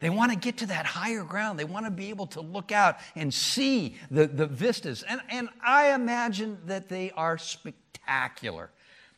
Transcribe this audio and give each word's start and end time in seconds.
They 0.00 0.10
want 0.10 0.32
to 0.32 0.38
get 0.38 0.58
to 0.58 0.66
that 0.66 0.86
higher 0.86 1.24
ground. 1.24 1.58
They 1.58 1.64
want 1.64 1.86
to 1.86 1.90
be 1.90 2.10
able 2.10 2.26
to 2.28 2.40
look 2.40 2.70
out 2.70 2.98
and 3.16 3.32
see 3.34 3.96
the, 4.10 4.26
the 4.26 4.46
vistas. 4.46 5.02
And, 5.02 5.20
and 5.28 5.48
I 5.64 5.92
imagine 5.92 6.58
that 6.66 6.88
they 6.88 7.10
are 7.12 7.36
spectacular. 7.36 8.70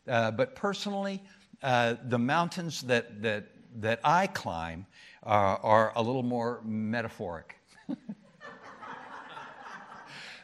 Uh, 0.09 0.31
but 0.31 0.55
personally, 0.55 1.22
uh, 1.62 1.97
the 2.09 2.19
mountains 2.19 2.83
that, 2.83 3.22
that, 3.22 3.45
that 3.81 4.00
I 4.03 4.27
climb 4.27 4.87
are, 5.22 5.59
are 5.59 5.92
a 5.97 6.03
little 6.03 6.22
more 6.22 6.61
metaphoric. 6.64 7.56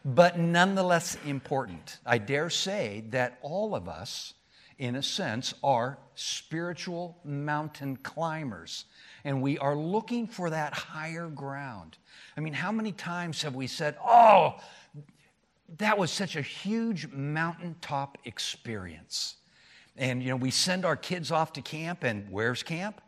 but 0.04 0.38
nonetheless 0.38 1.16
important. 1.24 1.98
I 2.04 2.18
dare 2.18 2.50
say 2.50 3.04
that 3.10 3.38
all 3.40 3.74
of 3.74 3.88
us, 3.88 4.34
in 4.78 4.96
a 4.96 5.02
sense, 5.02 5.54
are 5.62 5.98
spiritual 6.14 7.18
mountain 7.24 7.96
climbers. 7.96 8.84
And 9.24 9.42
we 9.42 9.58
are 9.58 9.74
looking 9.74 10.26
for 10.26 10.50
that 10.50 10.72
higher 10.72 11.28
ground. 11.28 11.96
I 12.36 12.40
mean, 12.40 12.52
how 12.52 12.72
many 12.72 12.92
times 12.92 13.42
have 13.42 13.54
we 13.54 13.66
said, 13.66 13.96
Oh, 14.04 14.56
that 15.78 15.98
was 15.98 16.10
such 16.10 16.36
a 16.36 16.42
huge 16.42 17.08
mountaintop 17.12 18.18
experience? 18.24 19.36
And, 19.96 20.22
you 20.22 20.28
know, 20.28 20.36
we 20.36 20.50
send 20.50 20.84
our 20.84 20.96
kids 20.96 21.30
off 21.30 21.54
to 21.54 21.62
camp, 21.62 22.04
and 22.04 22.26
where's 22.30 22.62
camp? 22.62 23.00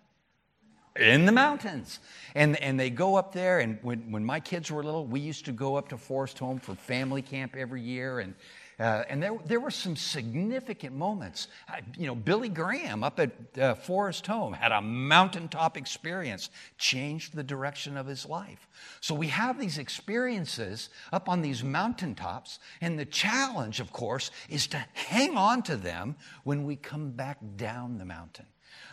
in 0.99 1.27
the 1.27 1.33
mountains. 1.33 2.01
And, 2.35 2.61
and 2.61 2.79
they 2.79 2.91
go 2.91 3.17
up 3.17 3.33
there, 3.33 3.61
and 3.61 3.79
when, 3.83 4.11
when 4.11 4.25
my 4.25 4.41
kids 4.41 4.71
were 4.71 4.83
little, 4.83 5.07
we 5.07 5.21
used 5.21 5.45
to 5.45 5.53
go 5.53 5.77
up 5.77 5.89
to 5.91 5.97
Forest 5.97 6.39
Home 6.41 6.59
for 6.59 6.75
family 6.75 7.23
camp 7.23 7.55
every 7.57 7.81
year. 7.81 8.19
And, 8.19 8.35
uh, 8.79 9.03
and 9.09 9.21
there, 9.21 9.37
there 9.45 9.59
were 9.59 9.73
some 9.73 9.97
significant 9.97 10.95
moments. 10.95 11.49
I, 11.69 11.81
you 11.97 12.07
know, 12.07 12.15
Billy 12.15 12.49
Graham 12.49 13.03
up 13.03 13.19
at 13.19 13.33
uh, 13.59 13.75
Forest 13.75 14.27
Home 14.29 14.53
had 14.53 14.71
a 14.71 14.81
mountaintop 14.81 15.77
experience, 15.77 16.51
changed 16.79 17.35
the 17.35 17.43
direction 17.43 17.97
of 17.97 18.07
his 18.07 18.25
life. 18.25 18.69
So 19.01 19.17
we 19.17 19.29
have 19.29 19.59
these 19.59 19.79
experiences 19.79 20.91
up 21.13 21.29
on 21.29 21.43
these 21.43 21.65
mountaintops, 21.65 22.61
and 22.81 22.97
the 22.97 23.05
challenge, 23.05 23.81
of 23.81 23.93
course, 23.93 24.31
is 24.49 24.69
to 24.69 24.85
hang 24.95 25.37
on 25.37 25.63
to 25.63 25.77
them 25.77 26.15
when 26.45 26.65
we 26.65 26.77
come 26.77 27.11
back 27.11 27.39
down 27.57 27.99
the 27.99 28.05
mountain. 28.05 28.47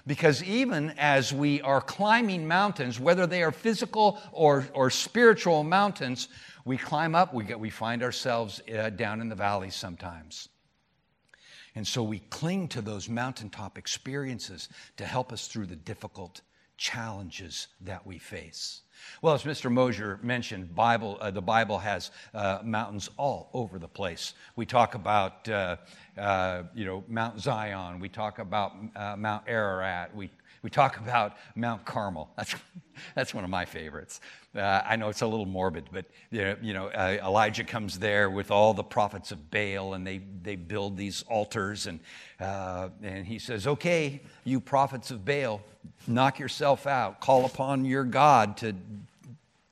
Because 0.07 0.44
even 0.44 0.94
as 0.97 1.34
we 1.34 1.62
are 1.62 1.81
climbing 1.81 2.47
mountains, 2.47 3.00
whether 3.00 3.25
they 3.25 3.44
are 3.44 3.52
physical 3.52 4.19
or, 4.31 4.67
or 4.73 4.90
spiritual 4.90 5.63
mountains, 5.63 6.28
we 6.66 6.78
climb 6.78 7.16
up, 7.16 7.34
we, 7.34 7.44
get, 7.44 7.59
we 7.59 7.70
find 7.70 8.03
ourselves 8.03 8.62
uh, 8.76 8.90
down 8.90 9.22
in 9.22 9.30
the 9.30 9.36
valleys 9.36 9.76
sometimes. 9.76 10.50
And 11.76 11.86
so 11.86 12.03
we 12.03 12.20
cling 12.30 12.68
to 12.70 12.81
those 12.81 13.08
mountaintop 13.08 13.78
experiences 13.78 14.70
to 14.98 15.06
help 15.06 15.31
us 15.31 15.48
through 15.48 15.68
the 15.68 15.76
difficult 15.76 16.42
challenges 16.78 17.68
that 17.81 18.06
we 18.06 18.18
face. 18.18 18.81
Well, 19.22 19.34
as 19.34 19.44
Mr. 19.44 19.72
Mosier 19.72 20.20
mentioned, 20.24 20.74
Bible, 20.74 21.18
uh, 21.22 21.31
the 21.31 21.42
Bible 21.42 21.78
has 21.80 22.12
uh, 22.34 22.59
mountains 22.64 23.09
all 23.18 23.50
over 23.53 23.78
the 23.78 23.88
place. 23.88 24.34
We 24.56 24.66
talk 24.66 24.96
about, 24.96 25.47
uh, 25.47 25.78
uh 26.18 26.64
you 26.74 26.86
know, 26.86 27.03
Mount 27.08 27.40
Zion. 27.40 28.00
We 28.00 28.09
talk 28.09 28.40
about 28.40 28.74
uh, 28.96 29.16
Mount 29.18 29.44
Ararat. 29.47 30.16
We, 30.16 30.32
we 30.66 30.72
talk 30.72 30.98
about 30.98 31.38
Mount 31.53 31.86
Carmel. 31.86 32.28
That's, 32.36 32.56
that's 33.14 33.36
one 33.36 33.44
of 33.44 33.52
my 33.52 33.66
favorites. 33.66 34.20
Uh, 34.56 34.81
I 34.84 34.96
know 34.96 35.09
it's 35.09 35.22
a 35.22 35.28
little 35.28 35.46
morbid, 35.46 35.90
but 35.92 36.06
you 36.31 36.74
know, 36.74 36.90
Elijah 36.90 37.64
comes 37.64 38.00
there 38.00 38.31
with 38.31 38.50
all 38.50 38.74
the 38.74 38.84
prophets 38.84 39.31
of 39.31 39.52
Baal, 39.52 39.94
and 39.94 40.08
they, 40.08 40.22
they 40.42 40.56
build 40.56 40.98
these 40.98 41.22
altars, 41.30 41.86
and, 41.86 42.00
and 42.40 43.28
he 43.28 43.38
says, 43.38 43.68
"Okay, 43.68 44.22
you 44.44 44.59
prophets 44.59 45.12
of 45.12 45.24
Baal, 45.24 45.62
knock 46.08 46.40
yourself 46.40 46.88
out. 46.88 47.22
Call 47.22 47.46
upon 47.46 47.86
your 47.86 48.03
God 48.03 48.58
to 48.58 48.74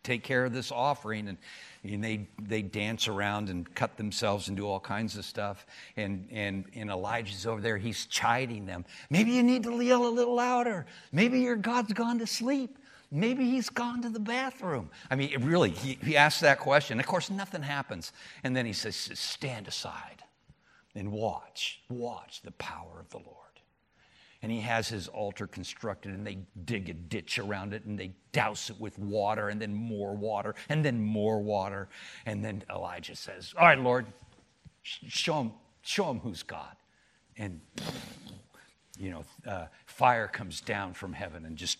take 0.04 0.22
care 0.22 0.46
of 0.46 0.54
this 0.54 0.72
offering. 0.72 1.28
And, 1.28 1.40
and 1.84 2.04
they, 2.04 2.28
they 2.42 2.62
dance 2.62 3.08
around 3.08 3.50
and 3.50 3.74
cut 3.76 3.98
themselves 3.98 4.48
and 4.48 4.56
do 4.56 4.66
all 4.66 4.80
kinds 4.80 5.18
of 5.18 5.26
stuff. 5.26 5.66
And, 5.98 6.28
and, 6.32 6.66
and 6.76 6.90
Elijah's 6.90 7.46
over 7.46 7.62
there, 7.62 7.78
he's 7.78 8.06
chiding 8.06 8.66
them. 8.66 8.86
Maybe 9.10 9.32
you 9.32 9.44
need 9.44 9.64
to 9.64 9.82
yell 9.82 10.08
a 10.08 10.10
little 10.10 10.36
louder. 10.36 10.86
Maybe 11.12 11.42
your 11.42 11.58
God's 11.58 11.94
gone 11.94 12.20
to 12.20 12.28
sleep. 12.28 12.78
Maybe 13.12 13.46
he's 13.46 13.70
gone 13.70 14.02
to 14.02 14.10
the 14.10 14.20
bathroom. 14.20 14.90
I 15.12 15.16
mean, 15.16 15.44
really, 15.46 15.70
he, 15.70 16.00
he 16.04 16.18
asks 16.18 16.42
that 16.42 16.60
question. 16.60 17.00
Of 17.00 17.06
course, 17.06 17.30
nothing 17.30 17.62
happens. 17.62 18.12
And 18.44 18.56
then 18.56 18.66
he 18.66 18.74
says, 18.74 18.96
Stand 18.96 19.68
aside 19.68 20.24
and 20.96 21.12
watch, 21.12 21.82
watch 21.90 22.42
the 22.42 22.52
power 22.52 23.00
of 23.00 23.10
the 23.10 23.18
Lord 23.18 23.44
and 24.44 24.52
he 24.52 24.59
has 24.59 24.90
his 24.90 25.07
altar 25.07 25.48
constructed 25.48 26.13
and 26.13 26.28
they 26.28 26.38
dig 26.66 26.90
a 26.90 26.94
ditch 26.94 27.40
around 27.40 27.74
it 27.74 27.86
and 27.86 27.98
they 27.98 28.12
douse 28.34 28.69
it 28.69 28.80
with 28.80 29.00
water 29.00 29.48
and 29.48 29.60
then 29.60 29.74
more 29.74 30.13
water 30.13 30.54
and 30.68 30.84
then 30.84 31.01
more 31.01 31.42
water. 31.42 31.88
And 32.25 32.44
then 32.44 32.63
elijah 32.69 33.16
says 33.16 33.56
all 33.57 33.66
right 33.66 33.80
lord 33.80 34.06
show 34.84 35.42
him 35.42 35.51
show 35.81 36.12
him 36.12 36.19
who's 36.19 36.44
god. 36.44 36.75
And 37.38 37.62
you 39.00 39.10
know 39.10 39.24
uh, 39.48 39.66
fire 39.86 40.28
comes 40.28 40.60
down 40.62 40.94
from 40.94 41.13
heaven 41.13 41.45
and 41.45 41.57
just 41.57 41.80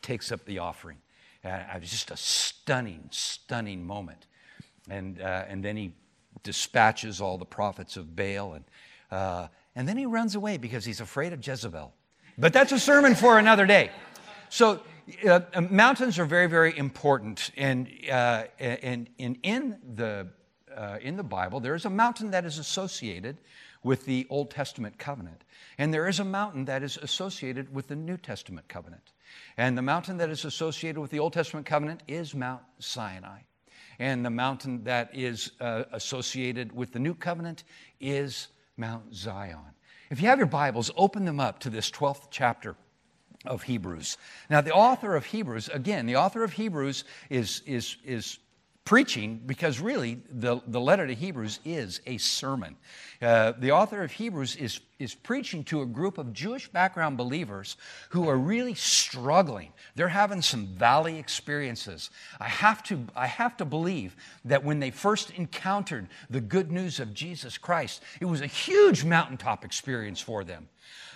takes 0.00 0.30
up 0.30 0.44
the 0.46 0.60
offering. 0.60 0.98
Uh, 1.44 1.60
it 1.74 1.80
was 1.80 1.90
just 1.90 2.12
a 2.12 2.16
stunning 2.16 3.08
stunning 3.10 3.84
moment. 3.84 4.26
And 4.88 5.20
uh, 5.20 5.44
and 5.48 5.64
then 5.64 5.76
he 5.76 5.92
dispatches 6.44 7.20
all 7.20 7.36
the 7.36 7.44
prophets 7.44 7.96
of 7.96 8.14
baal 8.14 8.54
and 8.54 8.64
uh, 9.10 9.48
and 9.76 9.88
then 9.88 9.96
he 9.96 10.06
runs 10.06 10.34
away 10.34 10.56
because 10.56 10.84
he's 10.84 11.00
afraid 11.00 11.32
of 11.32 11.46
Jezebel. 11.46 11.92
But 12.38 12.52
that's 12.52 12.72
a 12.72 12.78
sermon 12.78 13.14
for 13.14 13.38
another 13.38 13.66
day. 13.66 13.90
So, 14.48 14.80
uh, 15.28 15.40
mountains 15.70 16.18
are 16.18 16.24
very, 16.24 16.46
very 16.46 16.76
important. 16.76 17.50
And, 17.56 17.88
uh, 18.10 18.44
and, 18.58 19.08
and 19.18 19.38
in, 19.42 19.78
the, 19.94 20.28
uh, 20.74 20.98
in 21.00 21.16
the 21.16 21.22
Bible, 21.22 21.60
there 21.60 21.74
is 21.74 21.84
a 21.84 21.90
mountain 21.90 22.30
that 22.30 22.44
is 22.44 22.58
associated 22.58 23.38
with 23.82 24.06
the 24.06 24.26
Old 24.30 24.50
Testament 24.50 24.98
covenant. 24.98 25.44
And 25.76 25.92
there 25.92 26.08
is 26.08 26.20
a 26.20 26.24
mountain 26.24 26.64
that 26.64 26.82
is 26.82 26.96
associated 26.96 27.72
with 27.72 27.88
the 27.88 27.96
New 27.96 28.16
Testament 28.16 28.66
covenant. 28.68 29.12
And 29.56 29.76
the 29.76 29.82
mountain 29.82 30.16
that 30.18 30.30
is 30.30 30.44
associated 30.44 31.00
with 31.00 31.10
the 31.10 31.18
Old 31.18 31.32
Testament 31.32 31.66
covenant 31.66 32.02
is 32.08 32.34
Mount 32.34 32.62
Sinai. 32.78 33.40
And 33.98 34.24
the 34.24 34.30
mountain 34.30 34.84
that 34.84 35.10
is 35.12 35.52
uh, 35.60 35.84
associated 35.92 36.72
with 36.74 36.92
the 36.92 36.98
New 36.98 37.14
Covenant 37.14 37.64
is 38.00 38.48
Mount 38.76 39.14
Zion. 39.14 39.74
If 40.10 40.20
you 40.20 40.28
have 40.28 40.38
your 40.38 40.46
Bibles, 40.46 40.90
open 40.96 41.24
them 41.24 41.40
up 41.40 41.60
to 41.60 41.70
this 41.70 41.90
12th 41.90 42.28
chapter 42.30 42.76
of 43.44 43.62
Hebrews. 43.64 44.16
Now, 44.48 44.60
the 44.60 44.72
author 44.72 45.16
of 45.16 45.26
Hebrews, 45.26 45.68
again, 45.68 46.06
the 46.06 46.16
author 46.16 46.44
of 46.44 46.52
Hebrews 46.52 47.04
is, 47.30 47.62
is, 47.66 47.96
is 48.04 48.38
preaching 48.84 49.40
because 49.46 49.80
really 49.80 50.20
the, 50.30 50.60
the 50.66 50.80
letter 50.80 51.06
to 51.06 51.14
Hebrews 51.14 51.60
is 51.64 52.00
a 52.06 52.18
sermon. 52.18 52.76
Uh, 53.22 53.52
the 53.58 53.72
author 53.72 54.02
of 54.02 54.12
Hebrews 54.12 54.56
is, 54.56 54.80
is 54.98 55.14
preaching 55.14 55.64
to 55.64 55.80
a 55.80 55.86
group 55.86 56.18
of 56.18 56.34
Jewish 56.34 56.68
background 56.68 57.16
believers 57.16 57.78
who 58.10 58.28
are 58.28 58.36
really 58.36 58.74
struggling. 58.74 59.72
They're 59.94 60.08
having 60.08 60.42
some 60.42 60.66
valley 60.66 61.18
experiences. 61.18 62.10
I 62.38 62.48
have 62.48 62.82
to, 62.84 63.06
I 63.16 63.26
have 63.26 63.56
to 63.56 63.64
believe 63.64 64.16
that 64.44 64.62
when 64.62 64.80
they 64.80 64.90
first 64.90 65.30
encountered 65.30 66.08
the 66.28 66.42
good 66.42 66.70
news 66.70 67.00
of 67.00 67.14
Jesus 67.14 67.56
Christ, 67.56 68.02
it 68.20 68.26
was 68.26 68.42
a 68.42 68.46
huge 68.46 69.02
mountaintop 69.04 69.64
experience 69.64 70.20
for 70.20 70.44
them. 70.44 70.68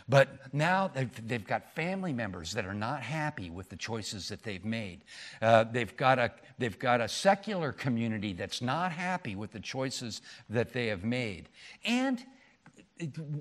But 0.09 0.55
now 0.55 0.89
they've, 0.89 1.29
they've, 1.29 1.47
got 1.47 1.75
family 1.75 2.13
members 2.13 2.53
that 2.53 2.65
are 2.65 2.75
not 2.75 3.03
happy 3.03 3.51
with 3.51 3.69
the 3.69 3.77
choices 3.77 4.29
that 4.29 4.43
they've 4.43 4.65
made. 4.65 5.05
Uh, 5.43 5.65
they've, 5.65 5.95
got 5.97 6.19
a, 6.19 6.33
they've 6.57 6.79
got 6.79 7.03
a 7.03 7.09
secular 7.09 7.73
community 7.73 8.33
that's 8.33 8.63
not 8.63 8.91
happy 8.93 9.37
with 9.37 9.53
the 9.53 9.61
choices 9.61 10.23
that 10.49 10.73
they 10.73 10.87
have 10.87 11.05
made. 11.05 11.51
And 11.85 12.25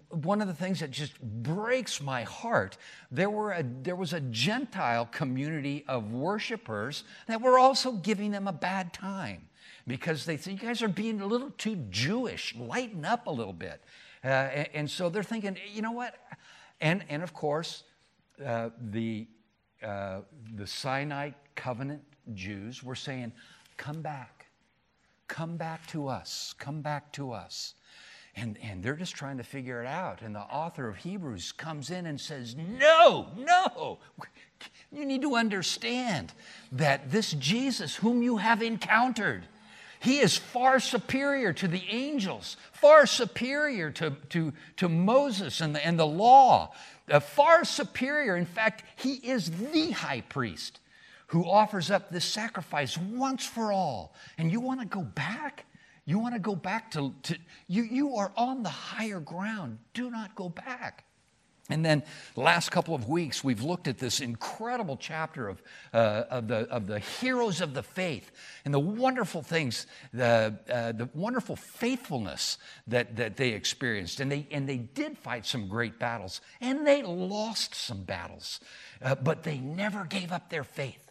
one 0.09 0.41
of 0.41 0.47
the 0.47 0.53
things 0.53 0.81
that 0.81 0.91
just 0.91 1.19
breaks 1.21 2.01
my 2.01 2.23
heart, 2.23 2.77
there, 3.11 3.29
were 3.29 3.53
a, 3.53 3.63
there 3.63 3.95
was 3.95 4.13
a 4.13 4.19
Gentile 4.19 5.05
community 5.05 5.85
of 5.87 6.11
worshipers 6.11 7.03
that 7.27 7.41
were 7.41 7.57
also 7.57 7.93
giving 7.93 8.31
them 8.31 8.47
a 8.47 8.53
bad 8.53 8.93
time 8.93 9.47
because 9.87 10.25
they 10.25 10.37
think 10.37 10.61
you 10.61 10.67
guys 10.67 10.83
are 10.83 10.89
being 10.89 11.21
a 11.21 11.25
little 11.25 11.51
too 11.51 11.77
Jewish, 11.89 12.53
lighten 12.55 13.05
up 13.05 13.27
a 13.27 13.31
little 13.31 13.53
bit. 13.53 13.81
Uh, 14.23 14.27
and, 14.27 14.67
and, 14.73 14.91
so 14.91 15.09
they're 15.09 15.23
thinking, 15.23 15.55
you 15.73 15.81
know 15.81 15.91
what? 15.91 16.15
And, 16.81 17.03
and 17.09 17.23
of 17.23 17.33
course, 17.33 17.83
uh, 18.45 18.69
the, 18.91 19.27
uh, 19.81 20.21
the 20.55 20.67
Sinai 20.67 21.31
covenant 21.55 22.03
Jews 22.33 22.83
were 22.83 22.95
saying, 22.95 23.31
Come 23.77 24.01
back. 24.01 24.47
Come 25.27 25.57
back 25.57 25.85
to 25.87 26.07
us. 26.07 26.55
Come 26.57 26.81
back 26.81 27.11
to 27.13 27.31
us. 27.31 27.75
And, 28.35 28.57
and 28.61 28.83
they're 28.83 28.95
just 28.95 29.15
trying 29.15 29.37
to 29.37 29.43
figure 29.43 29.81
it 29.83 29.87
out. 29.87 30.21
And 30.21 30.35
the 30.35 30.41
author 30.41 30.87
of 30.87 30.97
Hebrews 30.97 31.51
comes 31.51 31.89
in 31.89 32.05
and 32.05 32.21
says, 32.21 32.55
No, 32.55 33.27
no. 33.37 33.99
You 34.91 35.05
need 35.05 35.21
to 35.23 35.35
understand 35.35 36.33
that 36.71 37.11
this 37.11 37.33
Jesus, 37.33 37.95
whom 37.95 38.21
you 38.21 38.37
have 38.37 38.61
encountered, 38.61 39.43
he 39.99 40.19
is 40.19 40.37
far 40.37 40.79
superior 40.79 41.53
to 41.53 41.67
the 41.67 41.83
angels, 41.89 42.57
far 42.71 43.05
superior 43.05 43.91
to, 43.91 44.11
to, 44.29 44.53
to 44.77 44.89
Moses 44.89 45.61
and 45.61 45.75
the, 45.75 45.85
and 45.85 45.99
the 45.99 46.07
law, 46.07 46.73
uh, 47.09 47.19
far 47.19 47.65
superior. 47.65 48.35
In 48.35 48.45
fact, 48.45 48.83
he 48.95 49.13
is 49.15 49.49
the 49.71 49.91
high 49.91 50.21
priest 50.21 50.79
who 51.27 51.43
offers 51.43 51.91
up 51.91 52.09
this 52.09 52.25
sacrifice 52.25 52.97
once 52.97 53.45
for 53.45 53.71
all. 53.71 54.13
And 54.37 54.51
you 54.51 54.59
want 54.59 54.81
to 54.81 54.87
go 54.87 55.01
back? 55.01 55.65
You 56.05 56.19
want 56.19 56.35
to 56.35 56.39
go 56.39 56.55
back 56.55 56.91
to, 56.91 57.13
to 57.23 57.37
you, 57.67 57.83
you 57.83 58.15
are 58.15 58.31
on 58.37 58.63
the 58.63 58.69
higher 58.69 59.19
ground. 59.19 59.79
Do 59.93 60.09
not 60.09 60.35
go 60.35 60.47
back. 60.49 61.03
And 61.69 61.83
then, 61.85 62.03
last 62.37 62.69
couple 62.69 62.95
of 62.95 63.09
weeks, 63.09 63.43
we've 63.43 63.61
looked 63.61 63.89
at 63.89 63.97
this 63.97 64.21
incredible 64.21 64.95
chapter 64.95 65.49
of, 65.49 65.61
uh, 65.93 66.23
of, 66.29 66.47
the, 66.47 66.59
of 66.69 66.87
the 66.87 66.99
heroes 66.99 67.59
of 67.59 67.73
the 67.73 67.83
faith 67.83 68.31
and 68.63 68.73
the 68.73 68.79
wonderful 68.79 69.41
things, 69.41 69.85
the, 70.13 70.57
uh, 70.71 70.93
the 70.93 71.09
wonderful 71.13 71.57
faithfulness 71.57 72.57
that, 72.87 73.17
that 73.17 73.35
they 73.35 73.49
experienced. 73.49 74.21
And 74.21 74.31
they, 74.31 74.47
and 74.49 74.67
they 74.67 74.77
did 74.77 75.17
fight 75.17 75.45
some 75.45 75.67
great 75.67 75.99
battles, 75.99 76.39
and 76.61 76.87
they 76.87 77.03
lost 77.03 77.75
some 77.75 78.03
battles, 78.03 78.61
uh, 79.01 79.15
but 79.15 79.43
they 79.43 79.57
never 79.57 80.05
gave 80.05 80.31
up 80.31 80.49
their 80.49 80.63
faith. 80.63 81.06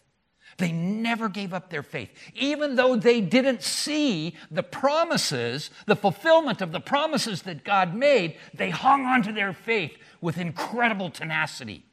They 0.57 0.71
never 0.71 1.29
gave 1.29 1.53
up 1.53 1.69
their 1.69 1.83
faith. 1.83 2.09
Even 2.33 2.75
though 2.75 2.95
they 2.95 3.21
didn't 3.21 3.61
see 3.61 4.35
the 4.49 4.63
promises, 4.63 5.69
the 5.85 5.95
fulfillment 5.95 6.61
of 6.61 6.71
the 6.71 6.79
promises 6.79 7.43
that 7.43 7.63
God 7.63 7.93
made, 7.93 8.37
they 8.53 8.69
hung 8.69 9.05
on 9.05 9.21
to 9.23 9.31
their 9.31 9.53
faith 9.53 9.97
with 10.21 10.37
incredible 10.37 11.09
tenacity. 11.09 11.83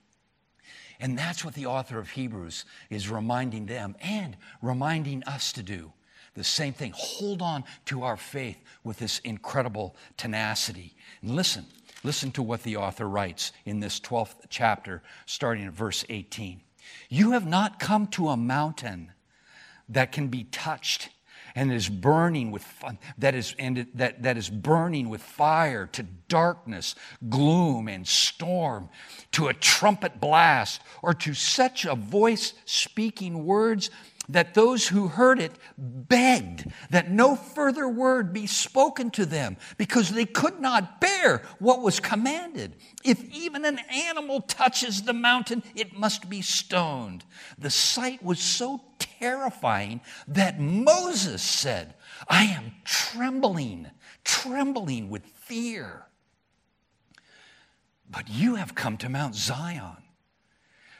And 1.00 1.18
that's 1.18 1.44
what 1.44 1.54
the 1.54 1.66
author 1.66 1.98
of 1.98 2.10
Hebrews 2.10 2.64
is 2.88 3.10
reminding 3.10 3.66
them 3.66 3.96
and 4.00 4.36
reminding 4.62 5.24
us 5.24 5.52
to 5.52 5.62
do. 5.62 5.92
The 6.34 6.44
same 6.44 6.72
thing. 6.72 6.92
Hold 6.96 7.42
on 7.42 7.64
to 7.86 8.02
our 8.02 8.16
faith 8.16 8.58
with 8.82 8.98
this 8.98 9.20
incredible 9.20 9.94
tenacity. 10.16 10.96
And 11.22 11.36
listen, 11.36 11.66
listen 12.02 12.32
to 12.32 12.42
what 12.42 12.62
the 12.62 12.76
author 12.76 13.08
writes 13.08 13.52
in 13.64 13.80
this 13.80 14.00
12th 14.00 14.46
chapter, 14.48 15.02
starting 15.26 15.66
at 15.66 15.72
verse 15.72 16.04
18. 16.08 16.60
You 17.08 17.32
have 17.32 17.46
not 17.46 17.78
come 17.78 18.06
to 18.08 18.28
a 18.28 18.36
mountain 18.36 19.12
that 19.88 20.12
can 20.12 20.28
be 20.28 20.44
touched 20.44 21.10
and 21.54 21.72
is 21.72 21.88
burning 21.88 22.50
with 22.50 22.66
that 23.18 23.34
is 23.34 23.54
and 23.58 23.86
that, 23.94 24.22
that 24.22 24.36
is 24.36 24.50
burning 24.50 25.08
with 25.08 25.22
fire 25.22 25.86
to 25.92 26.02
darkness 26.02 26.94
gloom 27.28 27.86
and 27.86 28.06
storm 28.06 28.88
to 29.32 29.48
a 29.48 29.54
trumpet 29.54 30.20
blast 30.20 30.80
or 31.02 31.14
to 31.14 31.32
such 31.32 31.84
a 31.84 31.94
voice 31.94 32.54
speaking 32.64 33.44
words 33.44 33.90
that 34.28 34.54
those 34.54 34.88
who 34.88 35.08
heard 35.08 35.38
it 35.38 35.52
begged 35.76 36.70
that 36.90 37.10
no 37.10 37.36
further 37.36 37.88
word 37.88 38.32
be 38.32 38.46
spoken 38.46 39.10
to 39.10 39.26
them 39.26 39.56
because 39.76 40.10
they 40.10 40.24
could 40.24 40.60
not 40.60 41.00
bear 41.00 41.42
what 41.58 41.82
was 41.82 42.00
commanded. 42.00 42.74
If 43.04 43.22
even 43.32 43.64
an 43.64 43.78
animal 43.90 44.40
touches 44.40 45.02
the 45.02 45.12
mountain, 45.12 45.62
it 45.74 45.96
must 45.96 46.28
be 46.30 46.42
stoned. 46.42 47.24
The 47.58 47.70
sight 47.70 48.22
was 48.22 48.40
so 48.40 48.80
terrifying 48.98 50.00
that 50.28 50.60
Moses 50.60 51.42
said, 51.42 51.94
I 52.28 52.44
am 52.44 52.72
trembling, 52.84 53.88
trembling 54.24 55.10
with 55.10 55.24
fear. 55.26 56.06
But 58.08 58.28
you 58.28 58.54
have 58.54 58.74
come 58.74 58.96
to 58.98 59.08
Mount 59.08 59.34
Zion, 59.34 59.96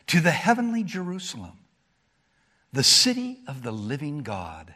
to 0.08 0.20
the 0.20 0.32
heavenly 0.32 0.82
Jerusalem 0.82 1.63
the 2.74 2.82
city 2.82 3.38
of 3.46 3.62
the 3.62 3.70
living 3.70 4.24
God. 4.24 4.74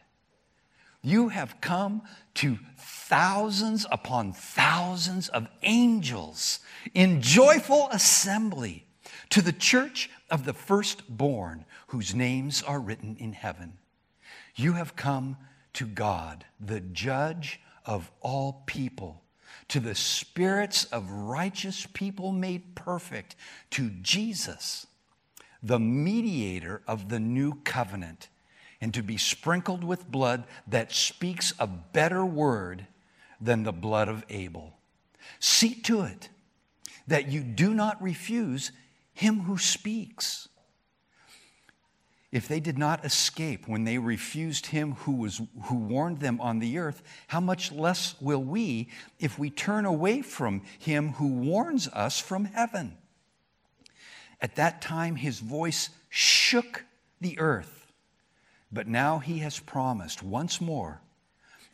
You 1.03 1.29
have 1.29 1.61
come 1.61 2.03
to 2.35 2.59
thousands 2.77 3.87
upon 3.91 4.33
thousands 4.33 5.29
of 5.29 5.49
angels 5.65 6.61
in 6.95 7.21
joyful 7.21 7.89
assembly 7.91 8.87
to 9.31 9.43
the 9.43 9.53
church 9.53 10.11
of 10.31 10.45
the 10.45 10.53
firstborn 10.53 11.65
whose 11.89 12.15
names 12.15 12.63
are 12.63 12.79
written 12.79 13.17
in 13.19 13.33
heaven. 13.33 13.79
You 14.55 14.75
have 14.75 14.95
come 14.95 15.37
to 15.75 15.85
God, 15.85 16.45
the 16.61 16.81
judge 16.81 17.61
of 17.85 18.13
all 18.21 18.63
people, 18.67 19.25
to 19.69 19.81
the 19.81 19.97
spirits 19.97 20.85
of 20.85 21.11
righteous 21.11 21.85
people 21.95 22.31
made 22.31 22.77
perfect, 22.77 23.35
to 23.71 23.91
Jesus 23.91 24.87
the 25.63 25.79
mediator 25.79 26.83
of 26.87 27.09
the 27.09 27.21
new 27.21 27.55
covenant, 27.65 28.29
and 28.81 28.95
to 28.95 29.03
be 29.03 29.17
sprinkled 29.17 29.83
with 29.83 30.11
blood 30.11 30.45
that 30.67 30.93
speaks 30.93 31.53
a 31.59 31.67
better 31.67 32.25
word 32.25 32.87
than 33.41 33.63
the 33.63 33.73
blood 33.73 34.09
of 34.09 34.25
Abel. 34.29 34.75
See 35.41 35.75
to 35.83 36.03
it 36.03 36.29
that 37.07 37.29
you 37.29 37.43
do 37.43 37.75
not 37.75 38.01
refuse 38.03 38.71
him 39.13 39.41
who 39.41 39.59
speaks. 39.59 40.49
If 42.31 42.47
they 42.47 42.61
did 42.61 42.77
not 42.77 43.07
escape 43.07 43.67
when 43.67 43.85
they 43.85 43.97
refused 43.97 44.67
him 44.67 44.93
who, 44.93 45.13
was, 45.13 45.41
who 45.65 45.77
warned 45.77 46.21
them 46.21 46.41
on 46.43 46.59
the 46.59 46.79
earth, 46.79 47.03
how 47.29 47.41
much 47.41 47.73
less 47.73 48.15
will 48.21 48.43
we 48.43 48.91
if 49.19 49.39
we 49.39 49.49
turn 49.49 49.87
away 49.87 50.21
from 50.21 50.63
him 50.79 51.15
who 51.15 51.29
warns 51.29 51.89
us 51.89 52.21
from 52.21 52.45
heaven? 52.45 52.98
At 54.41 54.57
that 54.57 54.81
time, 54.81 55.17
his 55.17 55.41
voice 55.41 55.91
shook 56.09 56.85
the 57.21 57.39
earth. 57.39 57.87
But 58.71 58.87
now 58.87 59.19
he 59.19 59.39
has 59.39 59.59
promised 59.59 60.23
once 60.23 60.61
more, 60.61 61.01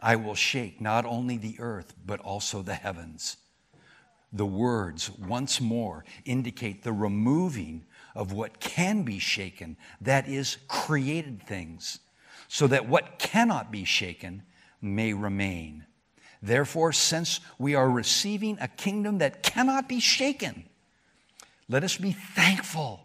I 0.00 0.16
will 0.16 0.34
shake 0.34 0.80
not 0.80 1.04
only 1.04 1.36
the 1.36 1.56
earth, 1.58 1.94
but 2.04 2.20
also 2.20 2.62
the 2.62 2.74
heavens. 2.74 3.36
The 4.32 4.46
words 4.46 5.10
once 5.10 5.60
more 5.60 6.04
indicate 6.24 6.82
the 6.82 6.92
removing 6.92 7.84
of 8.14 8.32
what 8.32 8.60
can 8.60 9.02
be 9.02 9.18
shaken, 9.18 9.76
that 10.00 10.28
is, 10.28 10.58
created 10.68 11.42
things, 11.42 12.00
so 12.48 12.66
that 12.66 12.88
what 12.88 13.18
cannot 13.18 13.70
be 13.70 13.84
shaken 13.84 14.42
may 14.80 15.12
remain. 15.12 15.86
Therefore, 16.42 16.92
since 16.92 17.40
we 17.58 17.74
are 17.74 17.88
receiving 17.88 18.58
a 18.60 18.68
kingdom 18.68 19.18
that 19.18 19.42
cannot 19.42 19.88
be 19.88 20.00
shaken, 20.00 20.68
let 21.68 21.84
us 21.84 21.96
be 21.96 22.12
thankful 22.12 23.00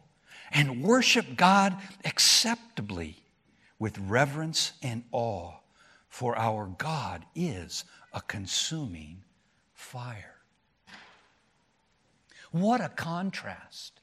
and 0.51 0.83
worship 0.83 1.35
God 1.35 1.75
acceptably 2.03 3.17
with 3.77 3.97
reverence 3.97 4.73
and 4.81 5.03
awe, 5.11 5.53
for 6.09 6.37
our 6.37 6.67
God 6.77 7.25
is 7.35 7.85
a 8.13 8.21
consuming 8.21 9.23
fire. 9.73 10.35
What 12.51 12.81
a 12.81 12.89
contrast 12.89 14.01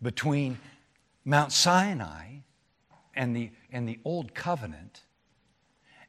between 0.00 0.58
Mount 1.24 1.52
Sinai 1.52 2.36
and 3.14 3.36
the, 3.36 3.50
and 3.70 3.88
the 3.88 3.98
Old 4.04 4.34
Covenant 4.34 5.02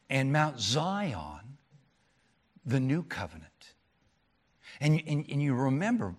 and 0.10 0.32
Mount 0.32 0.60
Zion, 0.60 1.58
the 2.65 2.80
New 2.80 3.03
Covenant. 3.03 3.74
And, 4.80 5.01
and, 5.06 5.25
and 5.30 5.42
you 5.42 5.54
remember, 5.54 6.16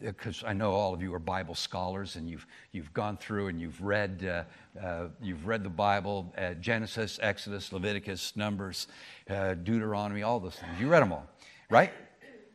because 0.00 0.42
uh, 0.42 0.48
I 0.48 0.52
know 0.52 0.72
all 0.72 0.92
of 0.92 1.02
you 1.02 1.14
are 1.14 1.18
Bible 1.18 1.54
scholars 1.54 2.16
and 2.16 2.28
you've, 2.28 2.46
you've 2.72 2.92
gone 2.92 3.16
through 3.16 3.48
and 3.48 3.60
you've 3.60 3.80
read, 3.80 4.24
uh, 4.24 4.80
uh, 4.84 5.08
you've 5.22 5.46
read 5.46 5.62
the 5.62 5.70
Bible 5.70 6.32
uh, 6.36 6.54
Genesis, 6.54 7.18
Exodus, 7.22 7.72
Leviticus, 7.72 8.36
Numbers, 8.36 8.88
uh, 9.28 9.54
Deuteronomy, 9.54 10.22
all 10.22 10.40
those 10.40 10.56
things. 10.56 10.72
You 10.80 10.88
read 10.88 11.00
them 11.00 11.12
all, 11.12 11.26
right? 11.70 11.92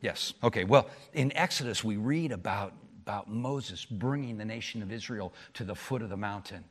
Yes. 0.02 0.34
Okay. 0.44 0.66
Well, 0.66 0.90
in 1.14 1.36
Exodus, 1.36 1.84
we 1.84 1.98
read 1.98 2.32
about, 2.32 2.74
about 3.04 3.30
Moses 3.30 3.86
bringing 3.86 4.38
the 4.38 4.46
nation 4.46 4.84
of 4.84 4.92
Israel 4.92 5.34
to 5.54 5.64
the 5.64 5.76
foot 5.76 6.02
of 6.02 6.10
the 6.10 6.18
mountain. 6.18 6.64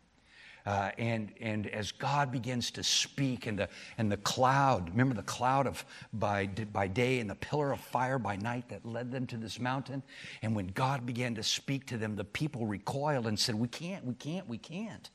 Uh, 0.66 0.90
and, 0.96 1.32
and 1.40 1.66
as 1.66 1.92
God 1.92 2.32
begins 2.32 2.70
to 2.72 2.82
speak, 2.82 3.46
and 3.46 3.58
the, 3.58 3.68
and 3.98 4.10
the 4.10 4.16
cloud, 4.16 4.90
remember 4.90 5.14
the 5.14 5.22
cloud 5.22 5.66
of 5.66 5.84
by, 6.14 6.46
by 6.72 6.86
day 6.86 7.20
and 7.20 7.28
the 7.28 7.34
pillar 7.34 7.72
of 7.72 7.80
fire 7.80 8.18
by 8.18 8.36
night 8.36 8.68
that 8.70 8.86
led 8.86 9.12
them 9.12 9.26
to 9.26 9.36
this 9.36 9.60
mountain? 9.60 10.02
And 10.40 10.56
when 10.56 10.68
God 10.68 11.04
began 11.04 11.34
to 11.34 11.42
speak 11.42 11.86
to 11.88 11.98
them, 11.98 12.16
the 12.16 12.24
people 12.24 12.66
recoiled 12.66 13.26
and 13.26 13.38
said, 13.38 13.54
We 13.54 13.68
can't, 13.68 14.06
we 14.06 14.14
can't, 14.14 14.48
we 14.48 14.56
can't. 14.56 15.10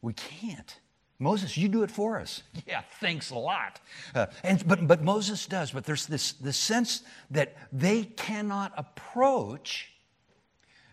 We 0.00 0.12
can't. 0.12 0.78
Moses, 1.18 1.56
you 1.56 1.68
do 1.68 1.82
it 1.82 1.90
for 1.90 2.20
us. 2.20 2.42
Yeah, 2.66 2.82
thanks 3.00 3.30
a 3.30 3.34
lot. 3.34 3.80
Uh, 4.14 4.26
and, 4.44 4.66
but, 4.68 4.86
but 4.86 5.02
Moses 5.02 5.46
does, 5.46 5.70
but 5.70 5.84
there's 5.84 6.06
this, 6.06 6.32
this 6.32 6.56
sense 6.56 7.02
that 7.30 7.56
they 7.72 8.04
cannot 8.04 8.72
approach 8.76 9.90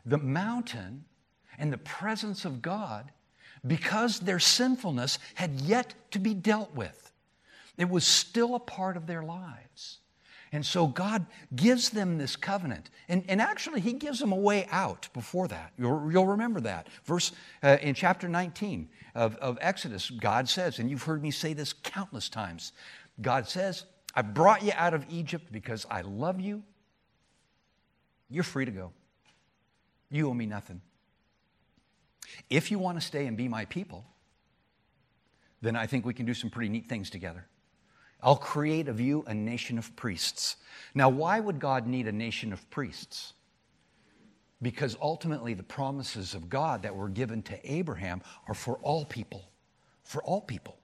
the 0.06 0.18
mountain 0.18 1.04
and 1.58 1.72
the 1.72 1.78
presence 1.78 2.46
of 2.46 2.62
God 2.62 3.12
because 3.66 4.20
their 4.20 4.40
sinfulness 4.40 5.20
had 5.36 5.62
yet 5.62 5.94
to 6.12 6.20
be 6.20 6.34
dealt 6.34 6.74
with. 6.76 7.12
It 7.78 7.90
was 7.90 8.06
still 8.06 8.56
a 8.56 8.60
part 8.60 8.98
of 8.98 9.08
their 9.08 9.24
lives. 9.24 10.00
And 10.52 10.66
so 10.66 10.88
God 10.88 11.26
gives 11.54 11.90
them 11.90 12.18
this 12.18 12.36
covenant. 12.36 12.90
And, 13.10 13.26
and 13.28 13.42
actually, 13.42 13.82
He 13.82 13.94
gives 13.94 14.20
them 14.20 14.32
a 14.32 14.38
way 14.38 14.68
out 14.72 15.10
before 15.14 15.48
that. 15.50 15.74
You'll, 15.78 16.10
you'll 16.12 16.28
remember 16.28 16.62
that. 16.62 16.88
Verse 17.04 17.34
uh, 17.62 17.78
in 17.82 17.94
chapter 17.94 18.30
19 18.30 18.88
of, 19.16 19.36
of 19.38 19.58
Exodus, 19.60 20.10
God 20.10 20.48
says, 20.48 20.80
and 20.80 20.90
you've 20.90 21.04
heard 21.04 21.22
me 21.22 21.32
say 21.32 21.54
this 21.54 21.74
countless 21.74 22.30
times 22.30 22.72
God 23.22 23.48
says, 23.48 23.86
I 24.14 24.22
brought 24.22 24.64
you 24.64 24.72
out 24.76 24.94
of 24.94 25.06
Egypt 25.10 25.52
because 25.52 25.86
I 25.90 26.02
love 26.02 26.40
you. 26.40 26.64
You're 28.30 28.44
free 28.44 28.66
to 28.66 28.72
go. 28.72 28.94
You 30.10 30.30
owe 30.30 30.34
me 30.34 30.46
nothing. 30.46 30.82
If 32.50 32.72
you 32.72 32.80
want 32.80 33.00
to 33.00 33.06
stay 33.06 33.26
and 33.28 33.36
be 33.36 33.48
my 33.48 33.66
people, 33.66 34.06
then 35.62 35.76
I 35.76 35.88
think 35.88 36.06
we 36.06 36.14
can 36.14 36.26
do 36.26 36.34
some 36.34 36.50
pretty 36.50 36.70
neat 36.70 36.88
things 36.88 37.10
together. 37.10 37.46
I'll 38.22 38.36
create 38.36 38.88
of 38.88 39.00
you 39.00 39.24
a 39.28 39.34
nation 39.34 39.78
of 39.78 39.96
priests. 39.96 40.58
Now, 40.94 41.10
why 41.10 41.40
would 41.40 41.60
God 41.60 41.88
need 41.88 42.08
a 42.08 42.12
nation 42.12 42.54
of 42.54 42.70
priests? 42.70 43.34
Because 44.62 44.98
ultimately, 45.02 45.54
the 45.54 45.64
promises 45.64 46.34
of 46.34 46.50
God 46.50 46.82
that 46.84 46.96
were 46.96 47.10
given 47.10 47.44
to 47.44 47.72
Abraham 47.72 48.22
are 48.48 48.56
for 48.56 48.78
all 48.78 49.06
people. 49.06 49.50
For 50.04 50.24
all 50.24 50.42
people. 50.42 50.78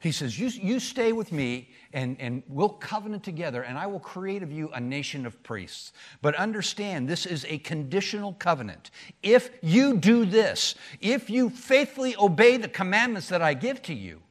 He 0.00 0.12
says, 0.12 0.38
You, 0.38 0.48
you 0.48 0.78
stay 0.78 1.12
with 1.12 1.32
me 1.32 1.70
and, 1.92 2.16
and 2.20 2.42
we'll 2.46 2.68
covenant 2.68 3.24
together, 3.24 3.62
and 3.62 3.76
I 3.76 3.86
will 3.86 4.00
create 4.00 4.42
of 4.42 4.52
you 4.52 4.70
a 4.70 4.80
nation 4.80 5.26
of 5.26 5.42
priests. 5.42 5.92
But 6.22 6.36
understand, 6.36 7.08
this 7.08 7.26
is 7.26 7.44
a 7.48 7.58
conditional 7.58 8.34
covenant. 8.34 8.90
If 9.22 9.50
you 9.60 9.96
do 9.96 10.24
this, 10.24 10.76
if 11.00 11.28
you 11.28 11.50
faithfully 11.50 12.14
obey 12.16 12.58
the 12.58 12.68
commandments 12.68 13.28
that 13.28 13.42
I 13.42 13.54
give 13.54 13.82
to 13.82 13.94
you, 13.94 14.22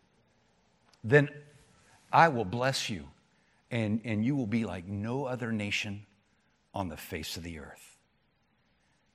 then 1.03 1.29
I 2.13 2.29
will 2.29 2.45
bless 2.45 2.89
you, 2.89 3.05
and, 3.69 3.99
and 4.05 4.23
you 4.23 4.35
will 4.35 4.47
be 4.47 4.63
like 4.63 4.87
no 4.87 5.25
other 5.25 5.51
nation 5.51 6.05
on 6.73 6.87
the 6.87 6.97
face 6.97 7.35
of 7.35 7.43
the 7.43 7.59
earth. 7.59 7.97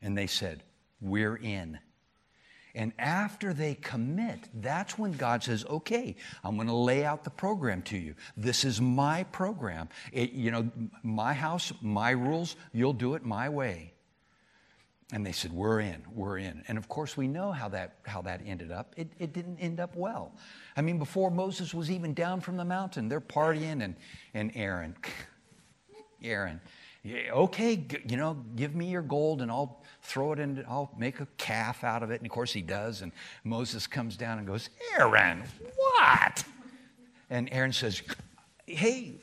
And 0.02 0.18
they 0.18 0.26
said, 0.26 0.62
We're 1.00 1.36
in. 1.36 1.78
And 2.74 2.92
after 2.98 3.52
they 3.52 3.74
commit, 3.74 4.48
that's 4.54 4.98
when 4.98 5.12
God 5.12 5.42
says, 5.42 5.64
okay, 5.66 6.16
I'm 6.42 6.56
going 6.56 6.68
to 6.68 6.74
lay 6.74 7.04
out 7.04 7.22
the 7.22 7.30
program 7.30 7.82
to 7.82 7.98
you. 7.98 8.14
This 8.36 8.64
is 8.64 8.80
my 8.80 9.24
program. 9.24 9.88
It, 10.12 10.32
you 10.32 10.50
know, 10.50 10.70
my 11.02 11.34
house, 11.34 11.72
my 11.82 12.10
rules, 12.10 12.56
you'll 12.72 12.94
do 12.94 13.14
it 13.14 13.24
my 13.24 13.48
way. 13.48 13.92
And 15.12 15.26
they 15.26 15.32
said, 15.32 15.52
we're 15.52 15.80
in, 15.80 16.02
we're 16.14 16.38
in. 16.38 16.64
And 16.68 16.78
of 16.78 16.88
course, 16.88 17.18
we 17.18 17.28
know 17.28 17.52
how 17.52 17.68
that, 17.68 17.98
how 18.06 18.22
that 18.22 18.40
ended 18.46 18.72
up. 18.72 18.94
It, 18.96 19.08
it 19.18 19.34
didn't 19.34 19.58
end 19.58 19.78
up 19.78 19.94
well. 19.94 20.32
I 20.74 20.80
mean, 20.80 20.98
before 20.98 21.30
Moses 21.30 21.74
was 21.74 21.90
even 21.90 22.14
down 22.14 22.40
from 22.40 22.56
the 22.56 22.64
mountain, 22.64 23.10
they're 23.10 23.20
partying, 23.20 23.82
and, 23.82 23.94
and 24.32 24.50
Aaron, 24.54 24.96
Aaron, 26.22 26.62
okay, 27.04 27.84
you 28.08 28.16
know, 28.16 28.34
give 28.54 28.74
me 28.74 28.86
your 28.86 29.02
gold 29.02 29.42
and 29.42 29.50
I'll 29.50 29.82
throw 30.02 30.32
it 30.32 30.38
in, 30.38 30.64
I'll 30.68 30.92
make 30.96 31.20
a 31.20 31.26
calf 31.36 31.84
out 31.84 32.02
of 32.02 32.10
it. 32.10 32.20
And 32.20 32.26
of 32.26 32.32
course 32.32 32.52
he 32.52 32.62
does. 32.62 33.02
And 33.02 33.12
Moses 33.44 33.86
comes 33.86 34.16
down 34.16 34.38
and 34.38 34.46
goes, 34.46 34.70
Aaron, 34.98 35.42
what? 35.76 36.44
And 37.30 37.48
Aaron 37.52 37.72
says, 37.72 38.02
hey, 38.66 39.14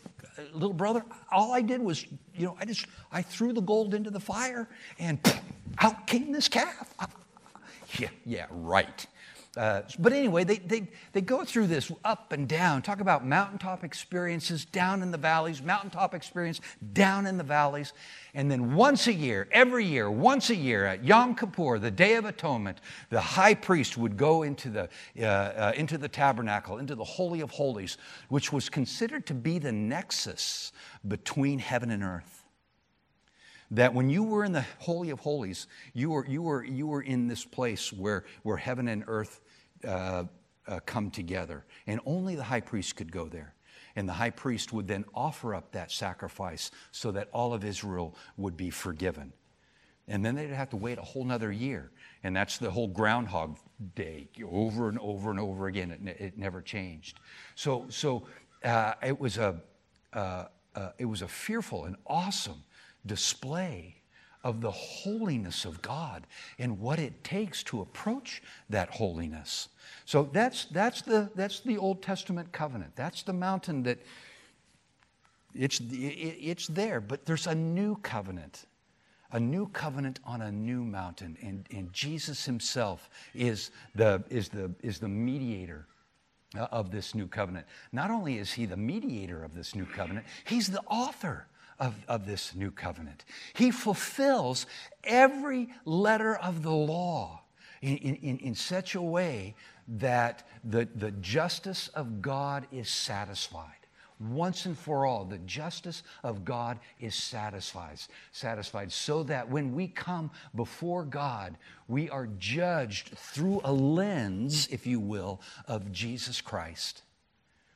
little 0.53 0.73
brother, 0.73 1.03
all 1.31 1.53
I 1.53 1.61
did 1.61 1.81
was, 1.81 2.05
you 2.35 2.45
know, 2.45 2.57
I 2.59 2.65
just, 2.65 2.85
I 3.11 3.21
threw 3.21 3.53
the 3.53 3.61
gold 3.61 3.93
into 3.93 4.09
the 4.09 4.19
fire 4.19 4.67
and 4.97 5.19
out 5.79 6.07
came 6.07 6.31
this 6.31 6.47
calf. 6.47 6.93
Yeah, 7.97 8.09
yeah, 8.23 8.45
right. 8.51 9.07
Uh, 9.57 9.81
but 9.97 10.13
anyway, 10.13 10.43
they, 10.43 10.57
they, 10.57 10.87
they 11.11 11.21
go 11.21 11.43
through 11.43 11.65
this 11.65 11.91
up 12.05 12.31
and 12.31 12.47
down. 12.47 12.83
Talk 12.83 13.01
about 13.01 13.25
mountaintop 13.25 13.83
experiences 13.83 14.63
down 14.63 15.01
in 15.01 15.09
the 15.09 15.17
valleys, 15.17 15.61
mountaintop 15.61 16.13
experience 16.13 16.61
down 16.93 17.25
in 17.25 17.37
the 17.37 17.43
valleys. 17.43 17.93
And 18.35 18.51
then 18.51 18.75
once 18.75 19.07
a 19.07 19.13
year, 19.13 19.47
every 19.51 19.85
year, 19.85 20.09
once 20.11 20.51
a 20.51 20.55
year 20.55 20.85
at 20.85 21.03
Yom 21.03 21.35
Kippur, 21.35 21.79
the 21.79 21.89
Day 21.89 22.13
of 22.13 22.25
Atonement, 22.25 22.79
the 23.09 23.19
high 23.19 23.55
priest 23.55 23.97
would 23.97 24.17
go 24.17 24.43
into 24.43 24.69
the, 24.69 24.89
uh, 25.19 25.23
uh, 25.25 25.73
into 25.75 25.97
the 25.97 26.07
tabernacle, 26.07 26.77
into 26.77 26.93
the 26.93 27.03
Holy 27.03 27.41
of 27.41 27.49
Holies, 27.49 27.97
which 28.29 28.53
was 28.53 28.69
considered 28.69 29.25
to 29.25 29.33
be 29.33 29.57
the 29.57 29.71
nexus 29.71 30.71
between 31.07 31.57
heaven 31.57 31.89
and 31.89 32.03
earth 32.03 32.38
that 33.71 33.93
when 33.93 34.09
you 34.09 34.23
were 34.23 34.43
in 34.43 34.51
the 34.51 34.65
Holy 34.79 35.11
of 35.11 35.19
Holies, 35.19 35.67
you 35.93 36.09
were, 36.11 36.25
you 36.27 36.41
were, 36.41 36.63
you 36.63 36.87
were 36.87 37.01
in 37.01 37.27
this 37.27 37.45
place 37.45 37.93
where, 37.93 38.25
where 38.43 38.57
heaven 38.57 38.87
and 38.87 39.03
earth 39.07 39.41
uh, 39.87 40.23
uh, 40.67 40.79
come 40.85 41.11
together. 41.11 41.65
And 41.87 41.99
only 42.05 42.35
the 42.35 42.43
high 42.43 42.61
priest 42.61 42.95
could 42.95 43.11
go 43.11 43.27
there. 43.27 43.53
And 43.95 44.07
the 44.07 44.13
high 44.13 44.29
priest 44.29 44.71
would 44.73 44.87
then 44.87 45.05
offer 45.13 45.53
up 45.53 45.71
that 45.73 45.91
sacrifice 45.91 46.71
so 46.91 47.11
that 47.11 47.27
all 47.31 47.53
of 47.53 47.63
Israel 47.63 48.15
would 48.37 48.55
be 48.55 48.69
forgiven. 48.69 49.33
And 50.07 50.25
then 50.25 50.35
they'd 50.35 50.49
have 50.49 50.69
to 50.71 50.77
wait 50.77 50.97
a 50.97 51.03
whole 51.03 51.23
nother 51.23 51.51
year. 51.51 51.91
And 52.23 52.35
that's 52.35 52.57
the 52.57 52.71
whole 52.71 52.87
Groundhog 52.87 53.57
Day, 53.95 54.29
over 54.43 54.89
and 54.89 54.97
over 54.99 55.29
and 55.29 55.39
over 55.39 55.67
again. 55.67 55.91
It, 55.91 56.21
it 56.21 56.37
never 56.37 56.61
changed. 56.61 57.19
So, 57.55 57.85
so 57.89 58.25
uh, 58.63 58.93
it, 59.03 59.19
was 59.19 59.37
a, 59.37 59.61
uh, 60.13 60.45
uh, 60.75 60.89
it 60.97 61.05
was 61.05 61.21
a 61.21 61.27
fearful 61.27 61.85
and 61.85 61.95
awesome 62.07 62.63
display 63.05 63.95
of 64.43 64.61
the 64.61 64.71
holiness 64.71 65.65
of 65.65 65.81
God 65.81 66.25
and 66.57 66.79
what 66.79 66.99
it 66.99 67.23
takes 67.23 67.61
to 67.63 67.81
approach 67.81 68.41
that 68.69 68.89
holiness. 68.89 69.69
So 70.05 70.29
that's, 70.31 70.65
that's, 70.65 71.01
the, 71.01 71.29
that's 71.35 71.59
the 71.59 71.77
Old 71.77 72.01
Testament 72.01 72.51
covenant. 72.51 72.95
That's 72.95 73.23
the 73.23 73.33
mountain 73.33 73.83
that 73.83 73.99
it's, 75.53 75.81
it's 75.91 76.67
there, 76.67 77.01
but 77.01 77.25
there's 77.25 77.47
a 77.47 77.55
new 77.55 77.97
covenant. 77.97 78.65
A 79.31 79.39
new 79.39 79.67
covenant 79.67 80.19
on 80.25 80.41
a 80.41 80.51
new 80.51 80.83
mountain. 80.83 81.37
And, 81.41 81.65
and 81.71 81.93
Jesus 81.93 82.45
himself 82.45 83.09
is 83.35 83.71
the, 83.93 84.23
is, 84.29 84.49
the, 84.49 84.71
is 84.81 84.99
the 84.99 85.07
mediator 85.07 85.85
of 86.71 86.89
this 86.89 87.13
new 87.13 87.27
covenant. 87.27 87.67
Not 87.91 88.09
only 88.09 88.39
is 88.39 88.51
he 88.51 88.65
the 88.65 88.77
mediator 88.77 89.43
of 89.43 89.53
this 89.53 89.75
new 89.75 89.85
covenant, 89.85 90.25
he's 90.45 90.67
the 90.67 90.81
author 90.87 91.45
of, 91.79 91.95
of 92.07 92.25
this 92.25 92.53
new 92.55 92.71
covenant. 92.71 93.25
He 93.53 93.71
fulfills 93.71 94.65
every 95.03 95.69
letter 95.85 96.35
of 96.35 96.63
the 96.63 96.71
law 96.71 97.41
in, 97.81 97.97
in, 97.97 98.37
in 98.39 98.55
such 98.55 98.95
a 98.95 99.01
way 99.01 99.55
that 99.87 100.47
the, 100.63 100.87
the 100.95 101.11
justice 101.11 101.87
of 101.89 102.21
God 102.21 102.67
is 102.71 102.89
satisfied. 102.89 103.79
once 104.19 104.65
and 104.65 104.77
for 104.77 105.05
all. 105.05 105.25
The 105.25 105.37
justice 105.39 106.03
of 106.23 106.43
God 106.43 106.79
is 106.99 107.15
satisfied, 107.15 107.99
satisfied 108.31 108.91
so 108.91 109.23
that 109.23 109.49
when 109.49 109.73
we 109.73 109.87
come 109.87 110.31
before 110.55 111.05
God, 111.05 111.57
we 111.87 112.09
are 112.09 112.27
judged 112.37 113.11
through 113.15 113.61
a 113.63 113.71
lens, 113.71 114.67
if 114.71 114.85
you 114.85 114.99
will, 114.99 115.41
of 115.67 115.91
Jesus 115.91 116.41
Christ, 116.41 117.03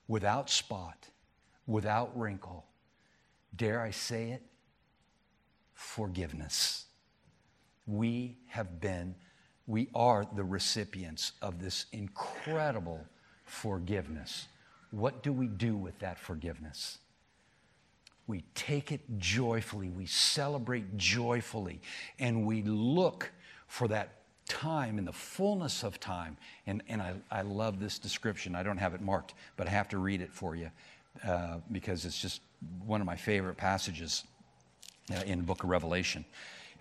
without 0.07 0.49
spot, 0.49 1.07
without 1.65 2.17
wrinkle. 2.19 2.65
Dare 3.55 3.81
I 3.81 3.91
say 3.91 4.31
it? 4.31 4.41
Forgiveness. 5.73 6.85
We 7.85 8.37
have 8.47 8.79
been, 8.79 9.15
we 9.67 9.89
are 9.93 10.25
the 10.35 10.43
recipients 10.43 11.33
of 11.41 11.61
this 11.61 11.85
incredible 11.91 13.05
forgiveness. 13.45 14.47
What 14.91 15.23
do 15.23 15.33
we 15.33 15.47
do 15.47 15.75
with 15.75 15.99
that 15.99 16.19
forgiveness? 16.19 16.99
We 18.25 18.43
take 18.55 18.91
it 18.91 19.01
joyfully, 19.17 19.89
we 19.89 20.05
celebrate 20.05 20.95
joyfully, 20.95 21.81
and 22.19 22.45
we 22.45 22.63
look 22.63 23.31
for 23.67 23.87
that 23.89 24.19
time 24.47 24.97
in 24.97 25.05
the 25.05 25.13
fullness 25.13 25.83
of 25.83 25.99
time. 25.99 26.37
And, 26.65 26.83
and 26.87 27.01
I, 27.01 27.13
I 27.31 27.41
love 27.41 27.79
this 27.79 27.99
description. 27.99 28.55
I 28.55 28.63
don't 28.63 28.77
have 28.77 28.93
it 28.93 29.01
marked, 29.01 29.33
but 29.57 29.67
I 29.67 29.71
have 29.71 29.89
to 29.89 29.97
read 29.97 30.21
it 30.21 30.31
for 30.31 30.55
you 30.55 30.69
uh, 31.27 31.57
because 31.71 32.05
it's 32.05 32.19
just 32.19 32.41
one 32.85 33.01
of 33.01 33.07
my 33.07 33.15
favorite 33.15 33.57
passages 33.57 34.23
uh, 35.11 35.21
in 35.25 35.39
the 35.39 35.43
book 35.43 35.63
of 35.63 35.69
Revelation. 35.69 36.25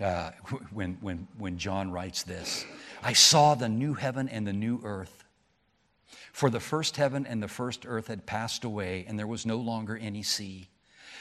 Uh, 0.01 0.31
when, 0.73 0.97
when, 1.01 1.29
when 1.39 1.59
John 1.59 1.91
writes 1.91 2.23
this 2.23 2.65
I 3.03 3.12
saw 3.12 3.55
the 3.55 3.69
new 3.69 3.95
heaven 3.95 4.29
and 4.29 4.47
the 4.47 4.53
new 4.53 4.81
earth. 4.85 5.25
For 6.33 6.49
the 6.49 6.61
first 6.61 6.97
heaven 6.97 7.27
and 7.27 7.43
the 7.43 7.49
first 7.49 7.85
earth 7.87 8.07
had 8.07 8.25
passed 8.25 8.65
away, 8.65 9.05
and 9.07 9.19
there 9.19 9.27
was 9.27 9.45
no 9.45 9.59
longer 9.59 9.97
any 9.97 10.23
sea. 10.23 10.69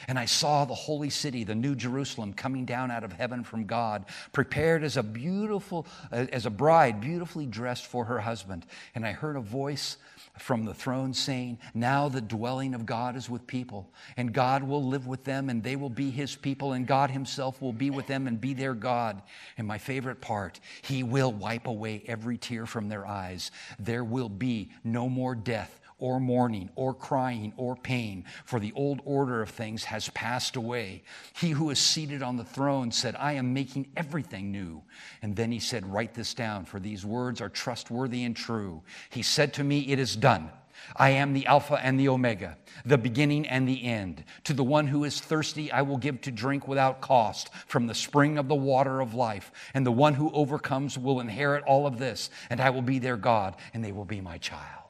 And 0.08 0.18
I 0.18 0.24
saw 0.24 0.64
the 0.64 0.74
holy 0.74 1.10
city, 1.10 1.44
the 1.44 1.54
new 1.54 1.74
Jerusalem, 1.74 2.32
coming 2.32 2.64
down 2.64 2.90
out 2.90 3.04
of 3.04 3.12
heaven 3.12 3.44
from 3.44 3.66
God, 3.66 4.04
prepared 4.32 4.84
as 4.84 4.96
a 4.96 5.02
beautiful, 5.02 5.86
uh, 6.10 6.26
as 6.32 6.46
a 6.46 6.50
bride, 6.50 7.00
beautifully 7.00 7.46
dressed 7.46 7.86
for 7.86 8.04
her 8.06 8.20
husband. 8.20 8.66
And 8.94 9.06
I 9.06 9.12
heard 9.12 9.36
a 9.36 9.40
voice 9.40 9.96
from 10.38 10.64
the 10.64 10.74
throne 10.74 11.12
saying, 11.12 11.58
Now 11.74 12.08
the 12.08 12.20
dwelling 12.20 12.74
of 12.74 12.86
God 12.86 13.16
is 13.16 13.28
with 13.28 13.46
people, 13.46 13.90
and 14.16 14.32
God 14.32 14.62
will 14.62 14.84
live 14.84 15.06
with 15.06 15.24
them, 15.24 15.50
and 15.50 15.62
they 15.62 15.76
will 15.76 15.90
be 15.90 16.10
his 16.10 16.34
people, 16.34 16.72
and 16.72 16.86
God 16.86 17.10
himself 17.10 17.60
will 17.60 17.72
be 17.72 17.90
with 17.90 18.06
them 18.06 18.26
and 18.26 18.40
be 18.40 18.54
their 18.54 18.74
God. 18.74 19.22
And 19.58 19.66
my 19.66 19.78
favorite 19.78 20.20
part, 20.20 20.60
he 20.82 21.02
will 21.02 21.32
wipe 21.32 21.66
away 21.66 22.02
every 22.06 22.38
tear 22.38 22.66
from 22.66 22.88
their 22.88 23.06
eyes. 23.06 23.50
There 23.78 24.04
will 24.04 24.30
be 24.30 24.70
no 24.84 25.08
more 25.08 25.34
death 25.34 25.80
or 26.02 26.18
mourning 26.18 26.68
or 26.74 26.92
crying 26.92 27.52
or 27.56 27.76
pain, 27.76 28.24
for 28.44 28.58
the 28.58 28.72
old 28.74 29.00
order 29.04 29.40
of 29.40 29.48
things 29.48 29.84
has 29.84 30.08
passed 30.08 30.56
away. 30.56 31.04
He 31.32 31.50
who 31.50 31.70
is 31.70 31.78
seated 31.78 32.24
on 32.24 32.36
the 32.36 32.44
throne 32.44 32.90
said, 32.90 33.14
I 33.16 33.34
am 33.34 33.54
making 33.54 33.86
everything 33.96 34.50
new. 34.50 34.82
And 35.22 35.36
then 35.36 35.52
he 35.52 35.60
said, 35.60 35.86
Write 35.86 36.12
this 36.12 36.34
down, 36.34 36.64
for 36.64 36.80
these 36.80 37.06
words 37.06 37.40
are 37.40 37.48
trustworthy 37.48 38.24
and 38.24 38.34
true. 38.34 38.82
He 39.10 39.22
said 39.22 39.54
to 39.54 39.64
me, 39.64 39.92
It 39.92 40.00
is 40.00 40.16
done. 40.16 40.50
I 40.96 41.10
am 41.10 41.34
the 41.34 41.46
Alpha 41.46 41.78
and 41.80 42.00
the 42.00 42.08
Omega, 42.08 42.58
the 42.84 42.98
beginning 42.98 43.46
and 43.46 43.68
the 43.68 43.84
end. 43.84 44.24
To 44.44 44.52
the 44.52 44.64
one 44.64 44.88
who 44.88 45.04
is 45.04 45.20
thirsty, 45.20 45.70
I 45.70 45.82
will 45.82 45.98
give 45.98 46.20
to 46.22 46.32
drink 46.32 46.66
without 46.66 47.00
cost 47.00 47.50
from 47.68 47.86
the 47.86 47.94
spring 47.94 48.38
of 48.38 48.48
the 48.48 48.56
water 48.56 49.00
of 49.00 49.14
life. 49.14 49.52
And 49.72 49.86
the 49.86 49.92
one 49.92 50.14
who 50.14 50.32
overcomes 50.32 50.98
will 50.98 51.20
inherit 51.20 51.62
all 51.62 51.86
of 51.86 52.00
this, 52.00 52.28
and 52.50 52.60
I 52.60 52.70
will 52.70 52.82
be 52.82 52.98
their 52.98 53.16
God, 53.16 53.54
and 53.72 53.84
they 53.84 53.92
will 53.92 54.04
be 54.04 54.20
my 54.20 54.38
child. 54.38 54.81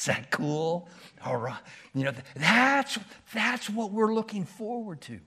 Is 0.00 0.06
that 0.06 0.30
cool? 0.30 0.88
All 1.22 1.36
right. 1.36 1.60
You 1.94 2.04
know, 2.04 2.12
that's, 2.34 2.98
that's 3.34 3.68
what 3.68 3.92
we're 3.92 4.14
looking 4.14 4.46
forward 4.46 5.02
to. 5.02 5.20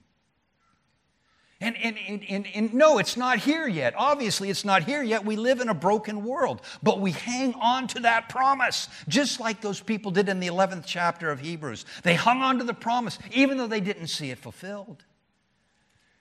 And, 1.60 1.76
and, 1.76 1.96
and, 2.08 2.24
and, 2.28 2.46
and, 2.52 2.74
no, 2.74 2.98
it's 2.98 3.16
not 3.16 3.38
here 3.38 3.68
yet. 3.68 3.94
Obviously, 3.96 4.50
it's 4.50 4.64
not 4.64 4.82
here 4.82 5.00
yet. 5.00 5.24
We 5.24 5.36
live 5.36 5.60
in 5.60 5.68
a 5.68 5.74
broken 5.74 6.24
world, 6.24 6.60
but 6.82 7.00
we 7.00 7.12
hang 7.12 7.54
on 7.54 7.86
to 7.88 8.00
that 8.00 8.28
promise, 8.28 8.88
just 9.06 9.38
like 9.38 9.60
those 9.60 9.80
people 9.80 10.10
did 10.10 10.28
in 10.28 10.40
the 10.40 10.48
11th 10.48 10.82
chapter 10.84 11.30
of 11.30 11.38
Hebrews. 11.38 11.86
They 12.02 12.16
hung 12.16 12.42
on 12.42 12.58
to 12.58 12.64
the 12.64 12.74
promise, 12.74 13.20
even 13.32 13.58
though 13.58 13.68
they 13.68 13.80
didn't 13.80 14.08
see 14.08 14.32
it 14.32 14.38
fulfilled, 14.38 15.04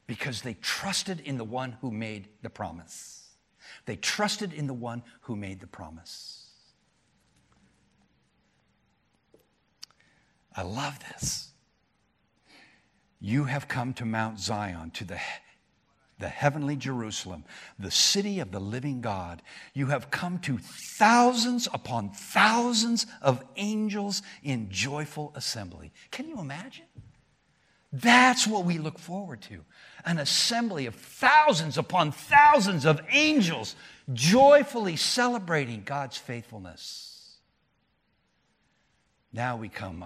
because 0.05 0.43
they 0.43 0.53
trusted 0.53 1.21
in 1.21 1.39
the 1.39 1.43
one 1.43 1.77
who 1.81 1.89
made 1.89 2.27
the 2.43 2.51
promise. 2.51 3.31
They 3.87 3.95
trusted 3.95 4.53
in 4.53 4.67
the 4.67 4.75
one 4.75 5.01
who 5.21 5.35
made 5.35 5.59
the 5.59 5.67
promise. 5.67 6.42
I 10.55 10.61
love 10.63 10.99
this. 11.11 11.49
You 13.19 13.45
have 13.45 13.67
come 13.67 13.93
to 13.95 14.05
Mount 14.05 14.39
Zion, 14.39 14.91
to 14.91 15.05
the, 15.05 15.17
the 16.19 16.27
heavenly 16.27 16.75
Jerusalem, 16.75 17.45
the 17.79 17.91
city 17.91 18.39
of 18.39 18.51
the 18.51 18.59
living 18.59 19.01
God. 19.01 19.41
You 19.73 19.87
have 19.87 20.11
come 20.11 20.39
to 20.39 20.57
thousands 20.57 21.67
upon 21.73 22.09
thousands 22.09 23.05
of 23.21 23.43
angels 23.55 24.21
in 24.43 24.69
joyful 24.69 25.31
assembly. 25.35 25.93
Can 26.11 26.27
you 26.27 26.39
imagine? 26.39 26.85
That's 27.93 28.47
what 28.47 28.65
we 28.65 28.79
look 28.79 28.97
forward 28.97 29.41
to 29.43 29.63
an 30.05 30.17
assembly 30.17 30.85
of 30.85 30.95
thousands 30.95 31.77
upon 31.77 32.11
thousands 32.11 32.85
of 32.85 32.99
angels 33.09 33.75
joyfully 34.11 34.97
celebrating 34.97 35.83
God's 35.85 36.17
faithfulness. 36.17 37.37
Now 39.31 39.55
we 39.55 39.69
come 39.69 40.05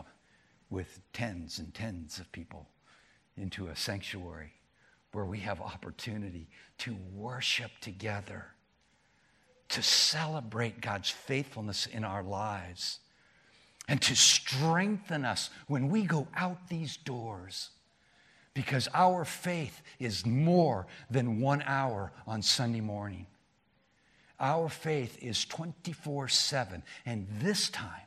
with 0.70 1.00
tens 1.14 1.60
and 1.60 1.74
tens 1.74 2.20
of 2.20 2.32
people 2.32 2.68
into 3.38 3.68
a 3.68 3.76
sanctuary 3.76 4.54
where 5.14 5.26
we 5.26 5.40
have 5.40 5.62
opportunity 5.62 6.48
to 6.78 6.98
worship 7.14 7.72
together, 7.82 8.46
to 9.70 9.82
celebrate 9.82 10.82
God's 10.82 11.10
faithfulness 11.10 11.86
in 11.86 12.04
our 12.04 12.24
lives, 12.24 13.00
and 13.88 14.02
to 14.02 14.16
strengthen 14.16 15.24
us 15.24 15.50
when 15.68 15.90
we 15.90 16.04
go 16.04 16.28
out 16.36 16.68
these 16.68 16.98
doors. 16.98 17.70
Because 18.54 18.90
our 18.94 19.24
faith 19.24 19.82
is 20.00 20.26
more 20.26 20.88
than 21.10 21.40
one 21.40 21.62
hour 21.62 22.12
on 22.26 22.42
Sunday 22.42 22.82
morning. 22.82 23.28
Our 24.40 24.68
faith 24.68 25.18
is 25.22 25.46
24 25.46 26.28
7. 26.28 26.84
And 27.06 27.28
this 27.40 27.70
time, 27.70 28.07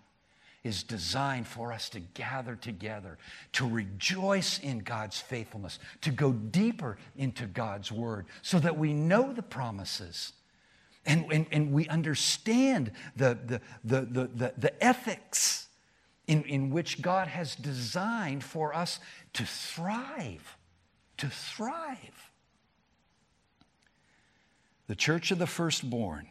is 0.62 0.82
designed 0.82 1.46
for 1.46 1.72
us 1.72 1.88
to 1.88 2.00
gather 2.00 2.54
together, 2.54 3.16
to 3.52 3.68
rejoice 3.68 4.58
in 4.58 4.80
God's 4.80 5.18
faithfulness, 5.18 5.78
to 6.02 6.10
go 6.10 6.32
deeper 6.32 6.98
into 7.16 7.46
God's 7.46 7.90
word 7.90 8.26
so 8.42 8.58
that 8.58 8.76
we 8.76 8.92
know 8.92 9.32
the 9.32 9.42
promises 9.42 10.32
and, 11.06 11.24
and, 11.32 11.46
and 11.50 11.72
we 11.72 11.88
understand 11.88 12.92
the, 13.16 13.38
the, 13.46 13.60
the, 13.84 14.00
the, 14.02 14.30
the, 14.34 14.54
the 14.58 14.84
ethics 14.84 15.68
in, 16.26 16.42
in 16.42 16.70
which 16.70 17.00
God 17.00 17.26
has 17.28 17.56
designed 17.56 18.44
for 18.44 18.74
us 18.74 19.00
to 19.32 19.44
thrive, 19.44 20.56
to 21.16 21.28
thrive. 21.28 22.30
The 24.88 24.94
church 24.94 25.30
of 25.30 25.38
the 25.38 25.46
firstborn 25.46 26.26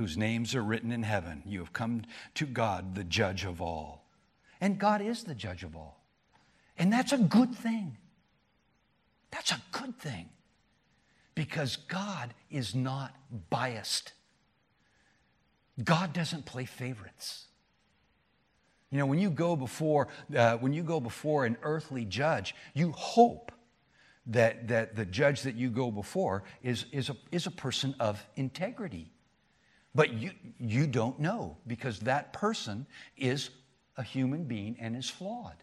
whose 0.00 0.16
names 0.16 0.54
are 0.54 0.62
written 0.62 0.92
in 0.92 1.02
heaven. 1.02 1.42
You 1.44 1.58
have 1.58 1.74
come 1.74 2.04
to 2.36 2.46
God, 2.46 2.94
the 2.94 3.04
judge 3.04 3.44
of 3.44 3.60
all. 3.60 4.06
And 4.58 4.78
God 4.78 5.02
is 5.02 5.24
the 5.24 5.34
judge 5.34 5.62
of 5.62 5.76
all. 5.76 6.02
And 6.78 6.90
that's 6.90 7.12
a 7.12 7.18
good 7.18 7.54
thing. 7.54 7.98
That's 9.30 9.52
a 9.52 9.60
good 9.72 9.98
thing. 9.98 10.30
Because 11.34 11.76
God 11.76 12.32
is 12.50 12.74
not 12.74 13.14
biased. 13.50 14.14
God 15.84 16.14
doesn't 16.14 16.46
play 16.46 16.64
favorites. 16.64 17.44
You 18.90 19.00
know, 19.00 19.06
when 19.06 19.18
you 19.18 19.28
go 19.28 19.54
before, 19.54 20.08
uh, 20.34 20.56
when 20.56 20.72
you 20.72 20.82
go 20.82 20.98
before 20.98 21.44
an 21.44 21.58
earthly 21.62 22.06
judge, 22.06 22.54
you 22.72 22.92
hope 22.92 23.52
that, 24.28 24.66
that 24.68 24.96
the 24.96 25.04
judge 25.04 25.42
that 25.42 25.56
you 25.56 25.68
go 25.68 25.90
before 25.90 26.44
is, 26.62 26.86
is, 26.90 27.10
a, 27.10 27.16
is 27.30 27.46
a 27.46 27.50
person 27.50 27.94
of 28.00 28.26
integrity 28.36 29.12
but 29.94 30.12
you, 30.12 30.30
you 30.58 30.86
don't 30.86 31.18
know 31.18 31.56
because 31.66 31.98
that 32.00 32.32
person 32.32 32.86
is 33.16 33.50
a 33.96 34.02
human 34.02 34.44
being 34.44 34.76
and 34.80 34.96
is 34.96 35.10
flawed. 35.10 35.56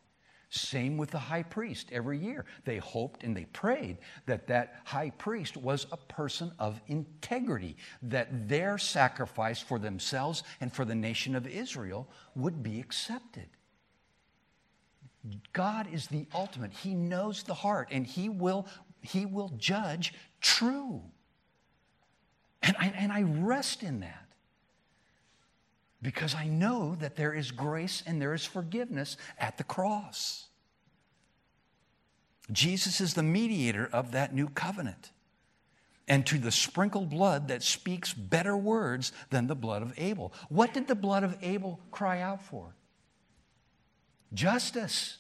Same 0.50 0.96
with 0.96 1.12
the 1.12 1.20
high 1.20 1.44
priest 1.44 1.90
every 1.92 2.18
year. 2.18 2.46
They 2.64 2.78
hoped 2.78 3.24
and 3.24 3.36
they 3.36 3.46
prayed 3.46 3.98
that 4.28 4.48
that 4.48 4.76
high 4.86 5.10
priest 5.10 5.58
was 5.58 5.88
a 5.92 5.98
person 5.98 6.52
of 6.58 6.80
integrity, 6.88 7.76
that 8.02 8.48
their 8.48 8.78
sacrifice 8.78 9.60
for 9.60 9.78
themselves 9.78 10.44
and 10.62 10.72
for 10.72 10.86
the 10.86 10.96
nation 10.96 11.36
of 11.36 11.48
Israel 11.48 12.08
would 12.36 12.64
be 12.64 12.80
accepted. 12.80 13.48
God 15.52 15.88
is 15.92 16.08
the 16.08 16.26
ultimate. 16.34 16.72
He 16.72 16.94
knows 16.94 17.44
the 17.44 17.54
heart 17.54 17.90
and 17.92 18.08
he 18.08 18.30
will, 18.30 18.68
he 19.02 19.26
will 19.26 19.52
judge 19.58 20.14
true. 20.40 21.02
And 22.68 22.76
I, 22.80 22.94
and 22.98 23.12
I 23.12 23.24
rest 23.24 23.82
in 23.82 24.02
that. 24.02 24.28
because 26.02 26.36
I 26.36 26.48
know 26.48 26.96
that 27.00 27.16
there 27.16 27.34
is 27.34 27.52
grace 27.52 28.04
and 28.06 28.22
there 28.22 28.34
is 28.34 28.46
forgiveness 28.46 29.18
at 29.40 29.58
the 29.58 29.64
cross. 29.64 30.48
Jesus 32.52 33.02
is 33.02 33.14
the 33.16 33.24
mediator 33.24 33.90
of 33.92 34.12
that 34.12 34.34
new 34.34 34.48
covenant. 34.50 35.12
And 36.08 36.26
to 36.28 36.38
the 36.38 36.52
sprinkled 36.52 37.10
blood 37.10 37.50
that 37.50 37.64
speaks 37.64 38.14
better 38.14 38.56
words 38.56 39.12
than 39.30 39.48
the 39.48 39.56
blood 39.56 39.82
of 39.82 39.94
Abel. 39.98 40.32
What 40.50 40.74
did 40.74 40.88
the 40.88 40.96
blood 40.96 41.24
of 41.24 41.36
Abel 41.42 41.80
cry 41.92 42.22
out 42.22 42.42
for? 42.42 42.76
Justice. 44.34 45.18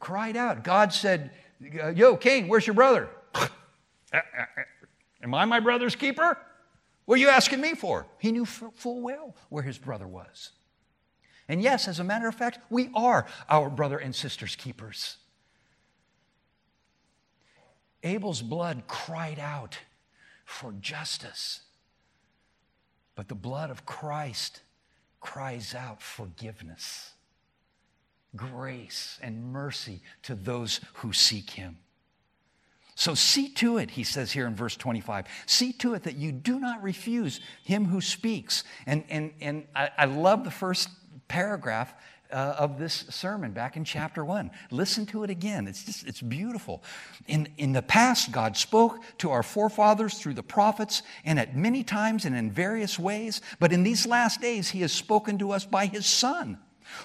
Cried 0.00 0.36
out. 0.36 0.64
God 0.64 0.92
said, 0.92 1.30
Yo, 1.94 2.16
Cain, 2.16 2.48
where's 2.48 2.66
your 2.66 2.74
brother? 2.74 3.08
Am 5.22 5.34
I 5.34 5.44
my 5.44 5.60
brother's 5.60 5.94
keeper? 5.96 6.38
What 7.08 7.14
are 7.14 7.22
you 7.22 7.30
asking 7.30 7.62
me 7.62 7.72
for? 7.72 8.04
He 8.18 8.32
knew 8.32 8.44
full 8.44 9.00
well 9.00 9.34
where 9.48 9.62
his 9.62 9.78
brother 9.78 10.06
was. 10.06 10.50
And 11.48 11.62
yes, 11.62 11.88
as 11.88 12.00
a 12.00 12.04
matter 12.04 12.28
of 12.28 12.34
fact, 12.34 12.58
we 12.68 12.90
are 12.94 13.24
our 13.48 13.70
brother 13.70 13.96
and 13.96 14.14
sister's 14.14 14.54
keepers. 14.54 15.16
Abel's 18.02 18.42
blood 18.42 18.82
cried 18.88 19.38
out 19.38 19.78
for 20.44 20.70
justice, 20.82 21.62
but 23.14 23.28
the 23.28 23.34
blood 23.34 23.70
of 23.70 23.86
Christ 23.86 24.60
cries 25.22 25.74
out 25.74 26.02
forgiveness, 26.02 27.12
grace, 28.36 29.18
and 29.22 29.50
mercy 29.50 30.02
to 30.24 30.34
those 30.34 30.80
who 30.92 31.14
seek 31.14 31.48
him. 31.48 31.78
So 32.98 33.14
see 33.14 33.48
to 33.50 33.78
it, 33.78 33.92
he 33.92 34.02
says 34.02 34.32
here 34.32 34.48
in 34.48 34.56
verse 34.56 34.76
25, 34.76 35.26
see 35.46 35.72
to 35.74 35.94
it 35.94 36.02
that 36.02 36.16
you 36.16 36.32
do 36.32 36.58
not 36.58 36.82
refuse 36.82 37.38
him 37.62 37.84
who 37.84 38.00
speaks. 38.00 38.64
And, 38.86 39.04
and, 39.08 39.32
and 39.40 39.68
I, 39.72 39.90
I 39.96 40.04
love 40.06 40.42
the 40.42 40.50
first 40.50 40.88
paragraph 41.28 41.94
uh, 42.32 42.56
of 42.58 42.76
this 42.76 43.04
sermon 43.10 43.52
back 43.52 43.76
in 43.76 43.84
chapter 43.84 44.24
one. 44.24 44.50
Listen 44.72 45.06
to 45.06 45.22
it 45.22 45.30
again. 45.30 45.68
It's 45.68 45.84
just, 45.84 46.08
it's 46.08 46.20
beautiful. 46.20 46.82
In, 47.28 47.48
in 47.56 47.72
the 47.72 47.82
past, 47.82 48.32
God 48.32 48.56
spoke 48.56 49.00
to 49.18 49.30
our 49.30 49.44
forefathers 49.44 50.18
through 50.18 50.34
the 50.34 50.42
prophets 50.42 51.04
and 51.24 51.38
at 51.38 51.56
many 51.56 51.84
times 51.84 52.24
and 52.24 52.34
in 52.34 52.50
various 52.50 52.98
ways. 52.98 53.40
But 53.60 53.72
in 53.72 53.84
these 53.84 54.08
last 54.08 54.40
days, 54.40 54.70
he 54.70 54.80
has 54.80 54.90
spoken 54.90 55.38
to 55.38 55.52
us 55.52 55.64
by 55.64 55.86
his 55.86 56.04
son 56.04 56.58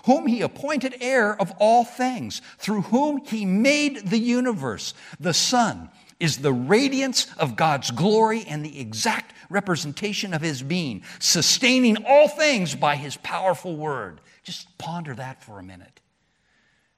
whom 0.05 0.27
he 0.27 0.41
appointed 0.41 0.95
heir 1.01 1.39
of 1.39 1.51
all 1.59 1.83
things, 1.83 2.41
through 2.57 2.81
whom 2.83 3.23
he 3.25 3.45
made 3.45 4.09
the 4.09 4.19
universe. 4.19 4.93
The 5.19 5.33
Son 5.33 5.89
is 6.19 6.37
the 6.37 6.53
radiance 6.53 7.27
of 7.37 7.55
God's 7.55 7.91
glory 7.91 8.45
and 8.47 8.65
the 8.65 8.79
exact 8.79 9.33
representation 9.49 10.33
of 10.33 10.41
his 10.41 10.61
being, 10.61 11.03
sustaining 11.19 12.05
all 12.05 12.27
things 12.27 12.75
by 12.75 12.95
his 12.95 13.17
powerful 13.17 13.75
word. 13.75 14.21
Just 14.43 14.77
ponder 14.77 15.13
that 15.15 15.43
for 15.43 15.59
a 15.59 15.63
minute. 15.63 15.99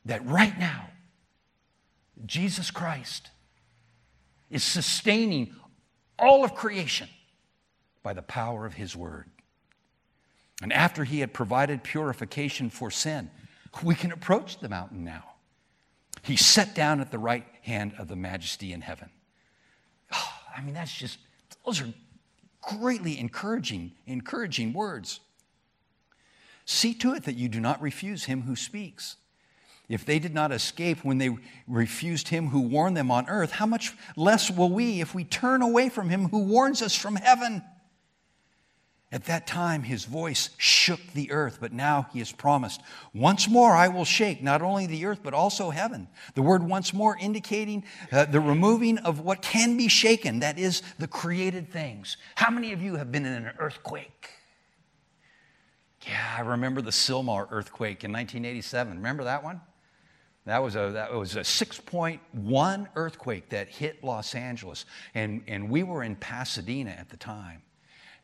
That 0.06 0.26
right 0.26 0.58
now, 0.60 0.89
Jesus 2.26 2.71
Christ 2.71 3.30
is 4.50 4.63
sustaining 4.63 5.56
all 6.17 6.43
of 6.43 6.56
creation 6.56 7.10
by 8.04 8.13
the 8.13 8.21
power 8.21 8.65
of 8.65 8.76
his 8.76 8.95
word. 8.95 9.30
And 10.62 10.72
after 10.72 11.04
he 11.04 11.20
had 11.20 11.34
provided 11.34 11.84
purification 11.84 12.70
for 12.70 12.89
sin, 12.89 13.30
we 13.84 13.96
can 13.96 14.12
approach 14.12 14.60
the 14.60 14.70
mountain 14.70 15.04
now. 15.04 15.24
He 16.22 16.38
sat 16.38 16.74
down 16.74 17.02
at 17.02 17.12
the 17.12 17.20
right 17.20 17.46
hand 17.62 17.94
of 18.00 18.08
the 18.08 18.15
majesty 18.15 18.74
in 18.74 18.82
heaven. 18.82 19.10
Oh, 20.13 20.34
I 20.58 20.62
mean, 20.62 20.74
that's 20.74 20.94
just, 20.94 21.20
those 21.65 21.82
are 21.82 21.94
greatly 22.62 23.20
encouraging, 23.20 23.91
encouraging 24.08 24.74
words. 24.74 25.20
See 26.65 26.94
to 26.96 27.13
it 27.13 27.24
that 27.26 27.36
you 27.36 27.48
do 27.48 27.60
not 27.60 27.82
refuse 27.82 28.24
him 28.24 28.41
who 28.44 28.56
speaks. 28.56 29.18
If 29.88 30.04
they 30.04 30.18
did 30.18 30.34
not 30.34 30.52
escape 30.52 31.04
when 31.04 31.20
they 31.20 31.38
refused 31.68 32.30
him 32.30 32.48
who 32.48 32.62
warned 32.62 32.98
them 32.98 33.12
on 33.12 33.30
earth, 33.30 33.52
how 33.52 33.68
much 33.68 33.94
less 34.15 34.50
will 34.50 34.72
we 34.72 35.00
if 35.00 35.13
we 35.13 35.24
turn 35.24 35.62
away 35.62 35.89
from 35.89 36.10
him 36.10 36.30
who 36.30 36.39
warns 36.39 36.82
us 36.82 36.96
from 36.96 37.18
heaven? 37.18 37.62
At 39.12 39.26
that 39.26 39.46
time, 39.46 39.84
his 39.84 40.06
voice 40.06 40.50
shook 40.58 41.00
the 41.13 41.32
earth, 41.32 41.60
but 41.62 41.72
now 41.72 42.08
he 42.12 42.20
has 42.20 42.32
promised, 42.32 42.82
Once 43.13 43.48
more 43.48 43.72
I 43.72 43.88
will 43.88 44.04
shake 44.04 44.41
not 44.41 44.62
only 44.62 44.88
the 44.88 45.06
earth, 45.06 45.20
but 45.24 45.34
also 45.34 45.70
heaven. 45.70 46.08
The 46.34 46.41
word 46.41 46.63
once 46.63 46.94
more 46.94 47.15
indicating 47.18 47.84
uh, 48.12 48.26
the 48.26 48.39
removing 48.39 48.98
of 48.98 49.20
what 49.20 49.41
can 49.41 49.78
be 49.78 49.88
shaken, 49.88 50.39
that 50.39 50.58
is, 50.58 50.82
the 50.98 51.08
created 51.08 51.72
things. 51.72 52.18
How 52.34 52.50
many 52.50 52.74
of 52.74 52.82
you 52.82 52.96
have 52.96 53.12
been 53.12 53.26
in 53.26 53.46
an 53.46 53.54
earthquake? 53.60 54.32
Yeah, 56.08 56.36
I 56.38 56.41
remember 56.41 56.82
the 56.82 56.91
Sylmar 56.91 57.48
earthquake 57.52 58.04
in 58.04 58.12
1987. 58.12 58.98
Remember 58.98 59.24
that 59.26 59.44
one? 59.44 59.62
That 60.46 60.62
was 60.62 60.76
a, 60.76 60.91
that 60.91 61.13
was 61.13 61.36
a 61.36 61.39
6.1 61.39 62.88
earthquake 62.96 63.50
that 63.50 63.68
hit 63.68 64.04
Los 64.04 64.36
Angeles. 64.36 64.86
And, 65.15 65.44
and 65.48 65.70
we 65.70 65.84
were 65.84 66.04
in 66.04 66.15
Pasadena 66.15 66.91
at 66.91 67.10
the 67.10 67.18
time. 67.18 67.63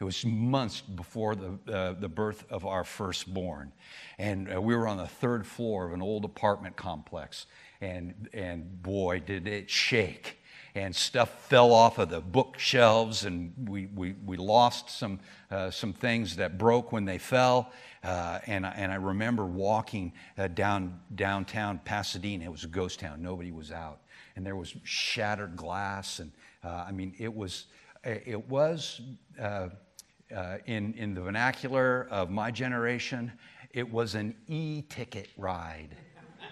It 0.01 0.03
was 0.03 0.25
months 0.25 0.81
before 0.81 1.35
the, 1.35 1.59
uh, 1.71 1.93
the 1.93 2.09
birth 2.09 2.43
of 2.49 2.65
our 2.65 2.83
firstborn. 2.83 3.71
And 4.17 4.51
uh, 4.51 4.59
we 4.59 4.75
were 4.75 4.87
on 4.87 4.97
the 4.97 5.05
third 5.05 5.45
floor 5.45 5.85
of 5.85 5.93
an 5.93 6.01
old 6.01 6.25
apartment 6.25 6.75
complex. 6.75 7.45
And, 7.81 8.27
and 8.33 8.81
boy, 8.81 9.19
did 9.19 9.47
it 9.47 9.69
shake. 9.69 10.39
And 10.73 10.95
stuff 10.95 11.47
fell 11.47 11.71
off 11.71 11.99
of 11.99 12.09
the 12.09 12.19
bookshelves, 12.19 13.25
and 13.25 13.53
we, 13.69 13.89
we, 13.93 14.15
we 14.25 14.37
lost 14.37 14.89
some, 14.89 15.19
uh, 15.51 15.69
some 15.69 15.93
things 15.93 16.37
that 16.37 16.57
broke 16.57 16.91
when 16.91 17.05
they 17.05 17.19
fell. 17.19 17.71
Uh, 18.03 18.39
and, 18.47 18.65
and 18.65 18.91
I 18.91 18.95
remember 18.95 19.45
walking 19.45 20.13
uh, 20.35 20.47
down 20.47 20.99
downtown 21.13 21.79
Pasadena. 21.85 22.45
It 22.45 22.51
was 22.51 22.63
a 22.63 22.69
ghost 22.69 23.01
town, 23.01 23.21
nobody 23.21 23.51
was 23.51 23.71
out. 23.71 23.99
And 24.35 24.43
there 24.43 24.55
was 24.55 24.73
shattered 24.83 25.55
glass. 25.55 26.17
And 26.17 26.31
uh, 26.63 26.85
I 26.87 26.91
mean, 26.91 27.13
it 27.19 27.31
was, 27.31 27.65
it 28.03 28.49
was 28.49 29.01
uh, 30.35 30.57
in, 30.65 30.93
in 30.93 31.13
the 31.13 31.21
vernacular 31.21 32.07
of 32.09 32.29
my 32.29 32.51
generation, 32.51 33.31
it 33.73 33.89
was 33.89 34.15
an 34.15 34.35
e 34.47 34.83
ticket 34.89 35.29
ride. 35.37 35.95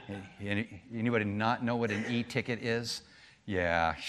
Any, 0.42 0.82
anybody 0.94 1.26
not 1.26 1.64
know 1.64 1.76
what 1.76 1.92
an 1.92 2.06
e 2.10 2.24
ticket 2.24 2.64
is? 2.64 3.02
Yeah. 3.46 3.96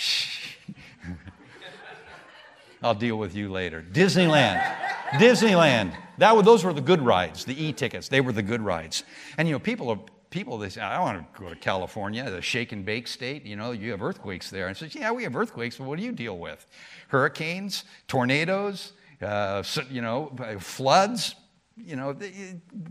I'll 2.83 2.95
deal 2.95 3.17
with 3.17 3.35
you 3.35 3.51
later. 3.51 3.85
Disneyland. 3.93 4.63
Disneyland. 5.11 5.95
That 6.19 6.45
those 6.45 6.65
were 6.65 6.73
the 6.73 6.81
good 6.81 7.03
rides, 7.03 7.45
the 7.45 7.63
e 7.63 7.73
tickets. 7.73 8.09
They 8.09 8.21
were 8.21 8.33
the 8.33 8.43
good 8.43 8.63
rides. 8.63 9.05
And 9.37 9.49
you 9.49 9.55
know, 9.55 9.59
people 9.59 9.91
are 9.91 9.99
people 10.31 10.59
they 10.59 10.69
say, 10.69 10.81
I 10.81 11.01
want 11.01 11.19
to 11.19 11.41
go 11.41 11.49
to 11.49 11.57
California, 11.57 12.31
the 12.31 12.41
shake 12.41 12.73
and 12.73 12.85
bake 12.85 13.09
state. 13.09 13.45
You 13.45 13.57
know, 13.57 13.73
you 13.73 13.91
have 13.91 14.03
earthquakes 14.03 14.49
there. 14.49 14.69
And 14.69 14.77
says, 14.77 14.95
Yeah, 14.95 15.11
we 15.13 15.25
have 15.25 15.37
earthquakes, 15.37 15.77
but 15.77 15.85
what 15.85 15.99
do 15.99 16.05
you 16.05 16.13
deal 16.13 16.39
with? 16.39 16.67
Hurricanes, 17.09 17.85
tornadoes, 18.09 18.93
uh, 19.23 19.63
you 19.91 20.03
know, 20.03 20.33
floods. 20.61 21.35
You 21.77 21.97
know, 21.97 22.17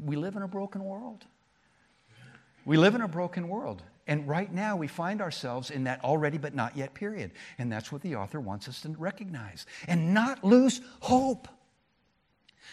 we 0.04 0.16
live 0.16 0.36
in 0.36 0.42
a 0.42 0.48
broken 0.48 0.84
world. 0.84 1.26
We 2.66 2.78
live 2.78 2.96
in 2.96 3.02
a 3.02 3.08
broken 3.08 3.48
world. 3.48 3.84
And 4.08 4.28
right 4.28 4.52
now, 4.52 4.76
we 4.76 4.88
find 4.88 5.22
ourselves 5.22 5.70
in 5.70 5.84
that 5.84 6.04
already 6.04 6.40
but 6.40 6.56
not 6.56 6.76
yet 6.76 6.96
period. 6.96 7.32
And 7.60 7.72
that's 7.72 7.92
what 7.92 8.02
the 8.02 8.16
author 8.16 8.40
wants 8.40 8.68
us 8.68 8.82
to 8.82 8.90
recognize 8.90 9.68
and 9.88 10.16
not 10.16 10.44
lose 10.44 10.82
hope, 11.02 11.48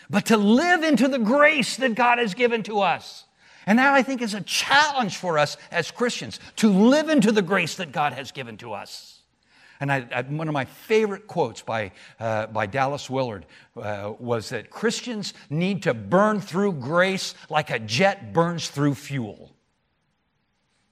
but 0.09 0.27
to 0.27 0.39
live 0.39 0.83
into 0.83 1.09
the 1.09 1.19
grace 1.19 1.77
that 1.77 1.95
God 1.95 2.19
has 2.19 2.33
given 2.33 2.63
to 2.65 2.81
us. 2.81 3.25
And 3.67 3.79
that, 3.79 3.93
I 3.93 4.03
think, 4.03 4.23
is 4.23 4.33
a 4.33 4.41
challenge 4.43 5.17
for 5.17 5.39
us 5.39 5.57
as 5.71 5.91
Christians 5.91 6.41
to 6.57 6.71
live 6.71 7.11
into 7.11 7.33
the 7.33 7.43
grace 7.43 7.75
that 7.77 7.93
God 7.93 8.13
has 8.15 8.33
given 8.33 8.57
to 8.59 8.73
us. 8.73 9.16
And 9.81 9.93
I, 9.93 10.07
I, 10.15 10.23
one 10.23 10.49
of 10.49 10.55
my 10.55 10.65
favorite 10.65 11.27
quotes 11.27 11.63
by, 11.63 11.93
uh, 12.19 12.47
by 12.47 12.67
Dallas 12.67 13.11
Willard 13.11 13.47
uh, 13.77 14.13
was 14.19 14.49
that 14.51 14.71
Christians 14.71 15.35
need 15.51 15.83
to 15.83 15.95
burn 15.95 16.41
through 16.41 16.73
grace 16.73 17.35
like 17.51 17.71
a 17.71 17.79
jet 17.79 18.33
burns 18.33 18.69
through 18.69 18.95
fuel. 18.95 19.53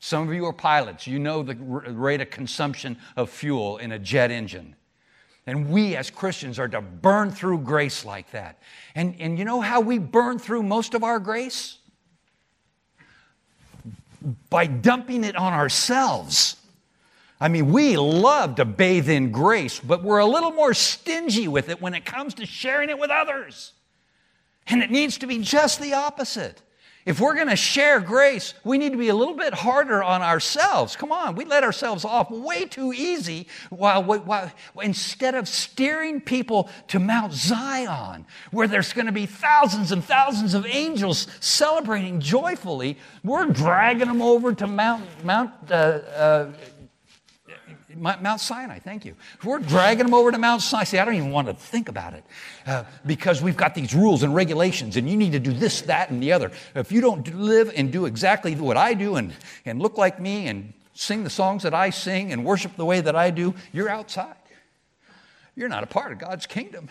Some 0.00 0.28
of 0.28 0.34
you 0.34 0.44
are 0.44 0.52
pilots. 0.52 1.06
You 1.06 1.18
know 1.18 1.42
the 1.42 1.54
rate 1.54 2.20
of 2.20 2.28
consumption 2.28 2.98
of 3.16 3.30
fuel 3.30 3.78
in 3.78 3.92
a 3.92 3.98
jet 3.98 4.30
engine. 4.30 4.76
And 5.46 5.70
we 5.70 5.96
as 5.96 6.10
Christians 6.10 6.58
are 6.58 6.68
to 6.68 6.80
burn 6.80 7.30
through 7.30 7.60
grace 7.60 8.04
like 8.04 8.30
that. 8.32 8.58
And, 8.94 9.14
and 9.18 9.38
you 9.38 9.44
know 9.44 9.60
how 9.60 9.80
we 9.80 9.98
burn 9.98 10.38
through 10.38 10.62
most 10.62 10.94
of 10.94 11.04
our 11.04 11.18
grace? 11.18 11.78
By 14.48 14.66
dumping 14.66 15.24
it 15.24 15.36
on 15.36 15.52
ourselves. 15.52 16.56
I 17.44 17.48
mean, 17.48 17.72
we 17.72 17.98
love 17.98 18.54
to 18.54 18.64
bathe 18.64 19.10
in 19.10 19.30
grace, 19.30 19.78
but 19.78 20.02
we're 20.02 20.20
a 20.20 20.24
little 20.24 20.52
more 20.52 20.72
stingy 20.72 21.46
with 21.46 21.68
it 21.68 21.78
when 21.78 21.92
it 21.92 22.06
comes 22.06 22.32
to 22.34 22.46
sharing 22.46 22.88
it 22.88 22.98
with 22.98 23.10
others. 23.10 23.74
And 24.66 24.82
it 24.82 24.90
needs 24.90 25.18
to 25.18 25.26
be 25.26 25.40
just 25.40 25.78
the 25.78 25.92
opposite. 25.92 26.62
If 27.04 27.20
we're 27.20 27.34
going 27.34 27.48
to 27.48 27.56
share 27.56 28.00
grace, 28.00 28.54
we 28.64 28.78
need 28.78 28.92
to 28.92 28.98
be 28.98 29.08
a 29.10 29.14
little 29.14 29.34
bit 29.34 29.52
harder 29.52 30.02
on 30.02 30.22
ourselves. 30.22 30.96
Come 30.96 31.12
on, 31.12 31.34
we 31.34 31.44
let 31.44 31.62
ourselves 31.62 32.02
off 32.02 32.30
way 32.30 32.64
too 32.64 32.94
easy 32.94 33.46
while, 33.68 34.02
while, 34.02 34.50
instead 34.82 35.34
of 35.34 35.46
steering 35.46 36.22
people 36.22 36.70
to 36.88 36.98
Mount 36.98 37.34
Zion, 37.34 38.24
where 38.52 38.66
there's 38.66 38.94
going 38.94 39.04
to 39.04 39.12
be 39.12 39.26
thousands 39.26 39.92
and 39.92 40.02
thousands 40.02 40.54
of 40.54 40.64
angels 40.64 41.26
celebrating 41.40 42.20
joyfully, 42.20 42.96
we're 43.22 43.48
dragging 43.48 44.08
them 44.08 44.22
over 44.22 44.54
to 44.54 44.66
Mount, 44.66 45.04
Mount 45.22 45.52
uh, 45.70 45.74
uh, 45.74 46.52
Mount 47.96 48.40
Sinai, 48.40 48.78
thank 48.78 49.04
you. 49.04 49.14
We're 49.44 49.58
dragging 49.58 50.04
them 50.04 50.14
over 50.14 50.30
to 50.30 50.38
Mount 50.38 50.62
Sinai, 50.62 50.84
see, 50.84 50.98
I 50.98 51.04
don't 51.04 51.14
even 51.14 51.30
want 51.30 51.48
to 51.48 51.54
think 51.54 51.88
about 51.88 52.14
it 52.14 52.24
uh, 52.66 52.84
because 53.06 53.42
we've 53.42 53.56
got 53.56 53.74
these 53.74 53.94
rules 53.94 54.22
and 54.22 54.34
regulations, 54.34 54.96
and 54.96 55.08
you 55.08 55.16
need 55.16 55.32
to 55.32 55.40
do 55.40 55.52
this, 55.52 55.82
that, 55.82 56.10
and 56.10 56.22
the 56.22 56.32
other. 56.32 56.50
If 56.74 56.92
you 56.92 57.00
don't 57.00 57.34
live 57.34 57.72
and 57.76 57.92
do 57.92 58.06
exactly 58.06 58.54
what 58.54 58.76
I 58.76 58.94
do 58.94 59.16
and, 59.16 59.32
and 59.64 59.80
look 59.80 59.98
like 59.98 60.20
me 60.20 60.48
and 60.48 60.72
sing 60.94 61.24
the 61.24 61.30
songs 61.30 61.62
that 61.64 61.74
I 61.74 61.90
sing 61.90 62.32
and 62.32 62.44
worship 62.44 62.76
the 62.76 62.84
way 62.84 63.00
that 63.00 63.16
I 63.16 63.30
do, 63.30 63.54
you're 63.72 63.88
outside. 63.88 64.36
You're 65.56 65.68
not 65.68 65.82
a 65.82 65.86
part 65.86 66.12
of 66.12 66.18
God's 66.18 66.46
kingdom. 66.46 66.88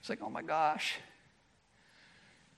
It's 0.00 0.08
like, 0.08 0.20
oh 0.22 0.30
my 0.30 0.42
gosh. 0.42 0.94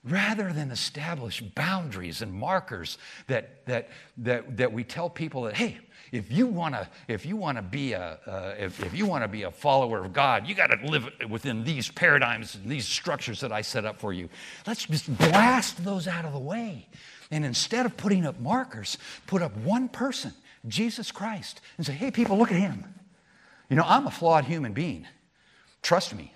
Rather 0.05 0.53
than 0.53 0.71
establish 0.71 1.41
boundaries 1.41 2.23
and 2.23 2.33
markers 2.33 2.99
that, 3.29 3.65
that, 3.67 3.89
that, 4.19 4.57
that 4.57 4.73
we 4.73 4.85
tell 4.85 5.09
people 5.09 5.43
that, 5.43 5.55
hey, 5.55 5.79
if 6.13 6.31
you 6.31 6.47
want 6.47 6.75
to 6.75 6.87
if 7.09 7.25
you 7.25 7.37
want 7.37 7.57
to 7.57 7.63
be 7.63 7.95
a 7.95 8.19
uh, 8.27 8.55
if, 8.59 8.85
if 8.85 8.95
you 8.95 9.07
want 9.07 9.25
to 9.25 9.29
be 9.29 9.43
a 9.43 9.51
follower 9.51 10.05
of 10.05 10.13
god 10.13 10.47
you 10.47 10.55
got 10.55 10.69
to 10.69 10.87
live 10.87 11.09
within 11.29 11.65
these 11.65 11.91
paradigms 11.91 12.55
and 12.55 12.71
these 12.71 12.87
structures 12.87 13.41
that 13.41 13.51
i 13.51 13.63
set 13.63 13.85
up 13.85 13.99
for 13.99 14.13
you. 14.13 14.29
Let's 14.67 14.85
just 14.85 15.17
blast 15.19 15.83
those 15.85 16.07
out 16.07 16.25
of 16.25 16.33
the 16.33 16.39
way. 16.39 16.87
And 17.31 17.45
instead 17.47 17.87
of 17.87 17.97
putting 17.97 18.27
up 18.27 18.39
markers 18.39 18.99
put 19.27 19.43
up 19.43 19.57
one 19.57 19.89
person 19.89 20.33
jesus 20.69 21.11
christ 21.11 21.61
and 21.79 21.87
say 21.87 21.95
hey 21.95 22.11
people 22.11 22.39
look 22.39 22.53
at 22.53 22.59
him. 22.61 22.85
You 23.69 23.77
know 23.77 23.85
i'm 23.87 24.07
a 24.07 24.11
flawed 24.11 24.45
human 24.45 24.73
being. 24.73 25.07
Trust 25.81 26.15
me. 26.15 26.33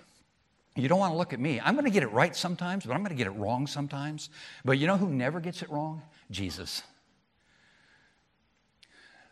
You 0.75 0.89
don't 0.89 0.99
want 0.99 1.15
to 1.15 1.17
look 1.17 1.33
at 1.33 1.41
me. 1.41 1.59
I'm 1.59 1.75
going 1.75 1.87
to 1.87 1.91
get 1.91 2.03
it 2.03 2.13
right 2.13 2.35
sometimes 2.35 2.87
but 2.87 2.95
i'm 2.95 3.01
going 3.01 3.11
to 3.11 3.23
get 3.23 3.27
it 3.27 3.39
wrong 3.39 3.67
sometimes. 3.67 4.31
But 4.65 4.79
you 4.79 4.87
know 4.87 4.97
who 4.97 5.11
never 5.11 5.39
gets 5.39 5.63
it 5.63 5.71
wrong? 5.71 6.01
Jesus 6.31 6.83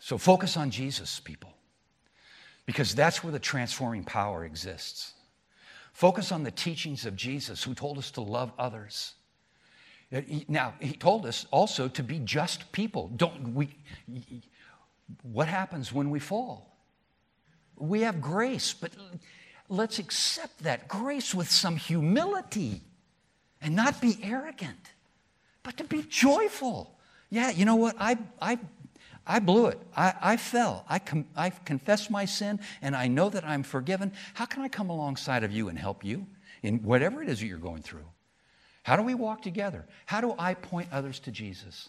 so 0.04 0.18
focus 0.18 0.58
on 0.58 0.70
Jesus, 0.70 1.18
people, 1.18 1.54
because 2.66 2.94
that's 2.94 3.24
where 3.24 3.32
the 3.32 3.38
transforming 3.38 4.04
power 4.04 4.44
exists. 4.44 5.14
Focus 5.94 6.30
on 6.30 6.42
the 6.42 6.50
teachings 6.50 7.06
of 7.06 7.16
Jesus, 7.16 7.62
who 7.62 7.72
told 7.72 7.96
us 7.96 8.10
to 8.10 8.20
love 8.20 8.52
others. 8.58 9.14
Uh, 10.14 10.20
now, 10.46 10.74
he 10.78 10.92
told 10.92 11.24
us 11.24 11.46
also 11.50 11.88
to 11.88 12.02
be 12.02 12.18
just 12.18 12.70
people. 12.70 13.10
Don't 13.16 13.54
we? 13.54 13.70
What 15.22 15.48
happens 15.48 15.90
when 15.90 16.10
we 16.10 16.20
fall? 16.20 16.76
We 17.78 18.02
have 18.02 18.20
grace, 18.20 18.74
but 18.74 18.92
let's 19.70 19.98
accept 19.98 20.64
that 20.64 20.86
grace 20.86 21.34
with 21.34 21.50
some 21.50 21.76
humility 21.76 22.82
and 23.62 23.74
not 23.74 24.02
be 24.02 24.18
arrogant, 24.22 24.90
but 25.62 25.78
to 25.78 25.84
be 25.84 26.02
joyful. 26.02 26.94
Yeah, 27.30 27.48
you 27.48 27.64
know 27.64 27.76
what? 27.76 27.96
I, 27.98 28.18
I 28.42 28.58
I 29.26 29.38
blew 29.38 29.66
it. 29.66 29.80
I, 29.96 30.14
I 30.20 30.36
fell. 30.36 30.84
I, 30.88 30.98
com- 30.98 31.26
I 31.34 31.50
confess 31.50 32.10
my 32.10 32.24
sin 32.24 32.60
and 32.82 32.94
I 32.94 33.08
know 33.08 33.30
that 33.30 33.44
I'm 33.44 33.62
forgiven. 33.62 34.12
How 34.34 34.44
can 34.44 34.62
I 34.62 34.68
come 34.68 34.90
alongside 34.90 35.44
of 35.44 35.52
you 35.52 35.68
and 35.68 35.78
help 35.78 36.04
you 36.04 36.26
in 36.62 36.82
whatever 36.82 37.22
it 37.22 37.28
is 37.28 37.40
that 37.40 37.46
you're 37.46 37.58
going 37.58 37.82
through? 37.82 38.06
How 38.82 38.96
do 38.96 39.02
we 39.02 39.14
walk 39.14 39.40
together? 39.40 39.86
How 40.04 40.20
do 40.20 40.34
I 40.38 40.54
point 40.54 40.88
others 40.92 41.18
to 41.20 41.30
Jesus? 41.30 41.88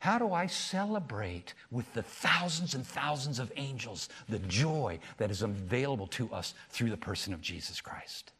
How 0.00 0.18
do 0.18 0.32
I 0.32 0.46
celebrate 0.46 1.54
with 1.70 1.90
the 1.94 2.02
thousands 2.02 2.74
and 2.74 2.86
thousands 2.86 3.38
of 3.38 3.50
angels 3.56 4.10
the 4.28 4.38
joy 4.40 4.98
that 5.16 5.30
is 5.30 5.40
available 5.40 6.06
to 6.08 6.30
us 6.32 6.52
through 6.68 6.90
the 6.90 6.96
person 6.98 7.32
of 7.32 7.40
Jesus 7.40 7.80
Christ? 7.80 8.32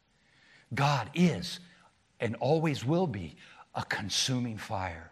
God 0.75 1.09
is 1.15 1.59
and 2.19 2.35
always 2.35 2.85
will 2.85 3.07
be 3.07 3.35
a 3.73 3.83
consuming 3.83 4.57
fire. 4.57 5.11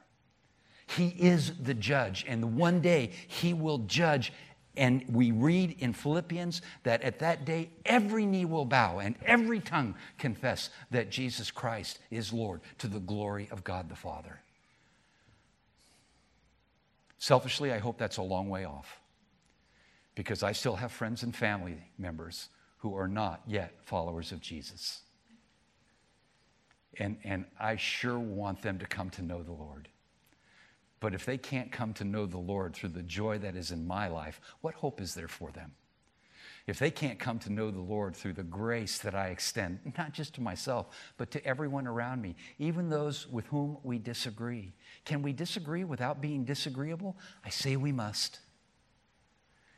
He 0.88 1.08
is 1.08 1.58
the 1.58 1.74
judge, 1.74 2.26
and 2.28 2.56
one 2.58 2.82
day 2.82 3.12
he 3.28 3.54
will 3.54 3.80
judge. 3.80 4.32
And 4.78 5.06
we 5.10 5.32
read 5.32 5.78
in 5.80 5.94
Philippians 5.94 6.62
that 6.84 7.02
at 7.02 7.20
that 7.20 7.46
day 7.46 7.70
every 7.86 8.26
knee 8.26 8.46
will 8.46 8.66
bow 8.66 9.00
and 9.00 9.16
every 9.26 9.62
tongue 9.62 9.96
confess 10.18 10.70
that 10.92 11.10
Jesus 11.10 11.50
Christ 11.50 12.00
is 12.12 12.34
Lord 12.34 12.60
to 12.80 12.88
the 12.88 13.00
glory 13.00 13.48
of 13.52 13.64
God 13.64 13.90
the 13.90 13.96
Father. 13.96 14.42
Selfishly, 17.18 17.72
I 17.72 17.80
hope 17.80 17.98
that's 17.98 18.18
a 18.18 18.22
long 18.22 18.50
way 18.50 18.66
off 18.66 19.00
because 20.14 20.44
I 20.44 20.52
still 20.52 20.76
have 20.76 20.92
friends 20.92 21.24
and 21.24 21.36
family 21.36 21.78
members 21.98 22.50
who 22.78 22.96
are 22.96 23.08
not 23.08 23.42
yet 23.48 23.74
followers 23.86 24.32
of 24.32 24.42
Jesus. 24.42 25.02
And, 27.00 27.18
and 27.24 27.46
I 27.60 27.78
sure 27.78 28.20
want 28.20 28.62
them 28.62 28.78
to 28.80 28.86
come 28.86 29.10
to 29.12 29.22
know 29.22 29.42
the 29.42 29.52
Lord. 29.52 29.90
But 31.06 31.14
if 31.14 31.24
they 31.24 31.38
can't 31.38 31.72
come 31.72 31.94
to 31.94 32.04
know 32.04 32.26
the 32.26 32.40
Lord 32.40 32.74
through 32.74 32.90
the 32.90 33.04
joy 33.04 33.38
that 33.38 33.56
is 33.56 33.70
in 33.70 33.86
my 33.86 34.08
life, 34.08 34.42
what 34.62 34.74
hope 34.74 35.00
is 35.00 35.14
there 35.14 35.28
for 35.28 35.52
them? 35.52 35.74
If 36.66 36.80
they 36.80 36.90
can't 36.90 37.20
come 37.20 37.38
to 37.42 37.54
know 37.54 37.70
the 37.70 37.80
Lord 37.80 38.16
through 38.16 38.34
the 38.34 38.42
grace 38.42 38.98
that 38.98 39.14
I 39.14 39.28
extend, 39.28 39.94
not 40.00 40.14
just 40.14 40.34
to 40.34 40.42
myself, 40.42 40.88
but 41.18 41.30
to 41.30 41.46
everyone 41.46 41.86
around 41.86 42.24
me, 42.24 42.36
even 42.58 42.90
those 42.90 43.28
with 43.28 43.46
whom 43.46 43.78
we 43.84 44.00
disagree. 44.00 44.74
Can 45.06 45.22
we 45.22 45.32
disagree 45.32 45.84
without 45.84 46.22
being 46.22 46.44
disagreeable? 46.44 47.16
I 47.46 47.50
say 47.52 47.76
we 47.76 47.92
must. 47.92 48.40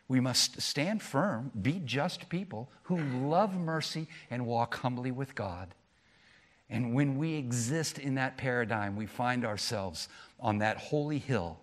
We 0.08 0.22
must 0.22 0.62
stand 0.62 1.02
firm, 1.02 1.52
be 1.62 1.82
just 1.84 2.30
people 2.30 2.72
who 2.84 3.02
love 3.28 3.54
mercy 3.54 4.08
and 4.32 4.46
walk 4.46 4.78
humbly 4.78 5.12
with 5.12 5.36
God. 5.36 5.76
And 6.69 6.93
when 6.93 7.17
we 7.17 7.36
exist 7.36 7.97
in 7.97 8.15
that 8.15 8.38
paradigm, 8.38 8.95
we 8.95 9.06
find 9.06 9.45
ourselves 9.45 10.10
on 10.39 10.58
that 10.60 10.77
holy 10.77 11.19
hill 11.19 11.60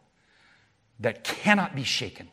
that 1.00 1.24
cannot 1.24 1.74
be 1.74 1.84
shaken. 1.84 2.28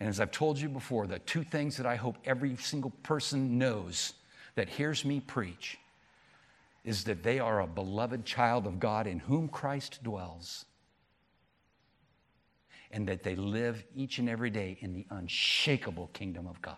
And 0.00 0.08
as 0.08 0.18
I've 0.20 0.32
told 0.32 0.58
you 0.58 0.68
before, 0.68 1.06
the 1.06 1.20
two 1.20 1.44
things 1.44 1.76
that 1.76 1.86
I 1.86 1.96
hope 1.96 2.16
every 2.24 2.56
single 2.56 2.90
person 3.02 3.58
knows 3.58 4.14
that 4.56 4.68
hears 4.68 5.04
me 5.04 5.20
preach 5.20 5.78
is 6.84 7.04
that 7.04 7.22
they 7.22 7.38
are 7.38 7.60
a 7.60 7.66
beloved 7.66 8.24
child 8.24 8.66
of 8.66 8.78
God 8.78 9.06
in 9.06 9.20
whom 9.20 9.48
Christ 9.48 10.02
dwells, 10.02 10.66
and 12.90 13.08
that 13.08 13.22
they 13.22 13.34
live 13.34 13.82
each 13.96 14.18
and 14.18 14.28
every 14.28 14.50
day 14.50 14.76
in 14.80 14.92
the 14.92 15.06
unshakable 15.10 16.10
kingdom 16.12 16.46
of 16.46 16.60
God. 16.60 16.76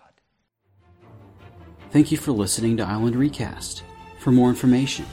Thank 1.91 2.13
you 2.13 2.19
for 2.19 2.33
listening 2.33 2.77
to 2.77 2.85
Island 2.85 3.17
Recast. 3.17 3.83
For 4.27 4.33
more 4.33 4.49
information, 4.49 5.07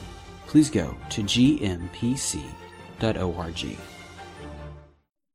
please 0.48 0.70
go 0.70 0.96
to 1.10 1.22
gmpc.org. 1.22 2.18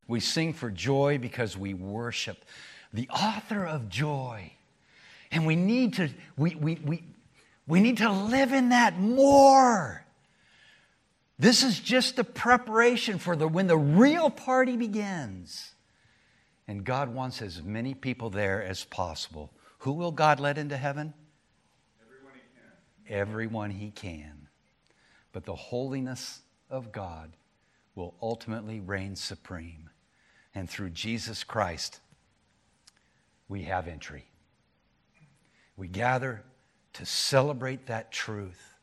We 0.05 0.19
sing 0.19 0.51
for 0.51 0.69
joy 0.69 1.17
because 1.17 1.55
we 1.55 1.73
worship 1.73 2.43
the 2.91 3.07
author 3.07 3.65
of 3.65 3.87
joy. 3.87 4.51
And 5.31 5.45
we 5.45 5.55
need 5.55 5.93
to, 5.93 6.09
we, 6.35 6.55
we, 6.55 6.75
we, 6.83 7.03
we 7.67 7.79
need 7.79 7.99
to 7.99 8.11
live 8.11 8.51
in 8.51 8.67
that 8.67 8.99
more. 8.99 10.03
This 11.37 11.63
is 11.63 11.79
just 11.79 12.17
the 12.17 12.25
preparation 12.25 13.17
for 13.17 13.37
the 13.37 13.47
when 13.47 13.67
the 13.67 13.77
real 13.77 14.29
party 14.29 14.75
begins. 14.75 15.71
And 16.67 16.83
God 16.83 17.13
wants 17.13 17.41
as 17.41 17.63
many 17.63 17.93
people 17.93 18.29
there 18.29 18.61
as 18.61 18.83
possible. 18.83 19.53
Who 19.77 19.93
will 19.93 20.11
God 20.11 20.41
let 20.41 20.57
into 20.57 20.75
heaven? 20.75 21.13
Everyone 23.09 23.71
he 23.71 23.91
can. 23.91 24.47
But 25.31 25.45
the 25.45 25.55
holiness 25.55 26.41
of 26.69 26.91
God 26.91 27.35
will 27.95 28.15
ultimately 28.21 28.79
reign 28.79 29.15
supreme. 29.15 29.89
And 30.55 30.69
through 30.69 30.91
Jesus 30.91 31.43
Christ, 31.43 31.99
we 33.47 33.63
have 33.63 33.87
entry. 33.87 34.25
We 35.75 35.87
gather 35.87 36.43
to 36.93 37.05
celebrate 37.05 37.87
that 37.87 38.11
truth 38.11 38.73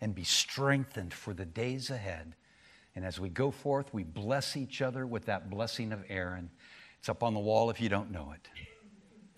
and 0.00 0.14
be 0.14 0.24
strengthened 0.24 1.12
for 1.12 1.34
the 1.34 1.44
days 1.44 1.90
ahead. 1.90 2.34
And 2.94 3.04
as 3.04 3.20
we 3.20 3.28
go 3.28 3.50
forth, 3.50 3.92
we 3.92 4.04
bless 4.04 4.56
each 4.56 4.80
other 4.82 5.06
with 5.06 5.26
that 5.26 5.50
blessing 5.50 5.92
of 5.92 6.04
Aaron. 6.08 6.50
It's 6.98 7.08
up 7.08 7.22
on 7.22 7.34
the 7.34 7.40
wall 7.40 7.70
if 7.70 7.80
you 7.80 7.88
don't 7.88 8.10
know 8.10 8.32
it. 8.34 8.48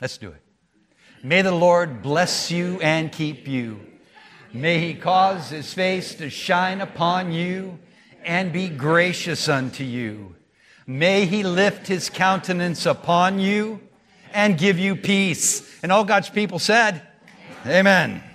Let's 0.00 0.18
do 0.18 0.28
it. 0.30 0.42
May 1.22 1.42
the 1.42 1.52
Lord 1.52 2.02
bless 2.02 2.50
you 2.50 2.80
and 2.80 3.12
keep 3.12 3.46
you. 3.46 3.80
May 4.52 4.78
he 4.78 4.94
cause 4.94 5.50
his 5.50 5.72
face 5.72 6.14
to 6.16 6.28
shine 6.30 6.80
upon 6.80 7.32
you 7.32 7.78
and 8.24 8.52
be 8.52 8.68
gracious 8.68 9.48
unto 9.48 9.84
you. 9.84 10.34
May 10.86 11.26
he 11.26 11.42
lift 11.42 11.86
his 11.86 12.10
countenance 12.10 12.84
upon 12.84 13.38
you 13.38 13.80
and 14.32 14.58
give 14.58 14.78
you 14.78 14.96
peace. 14.96 15.78
And 15.82 15.92
all 15.92 16.04
God's 16.04 16.30
people 16.30 16.58
said, 16.58 17.02
Amen. 17.64 18.10
Amen. 18.10 18.29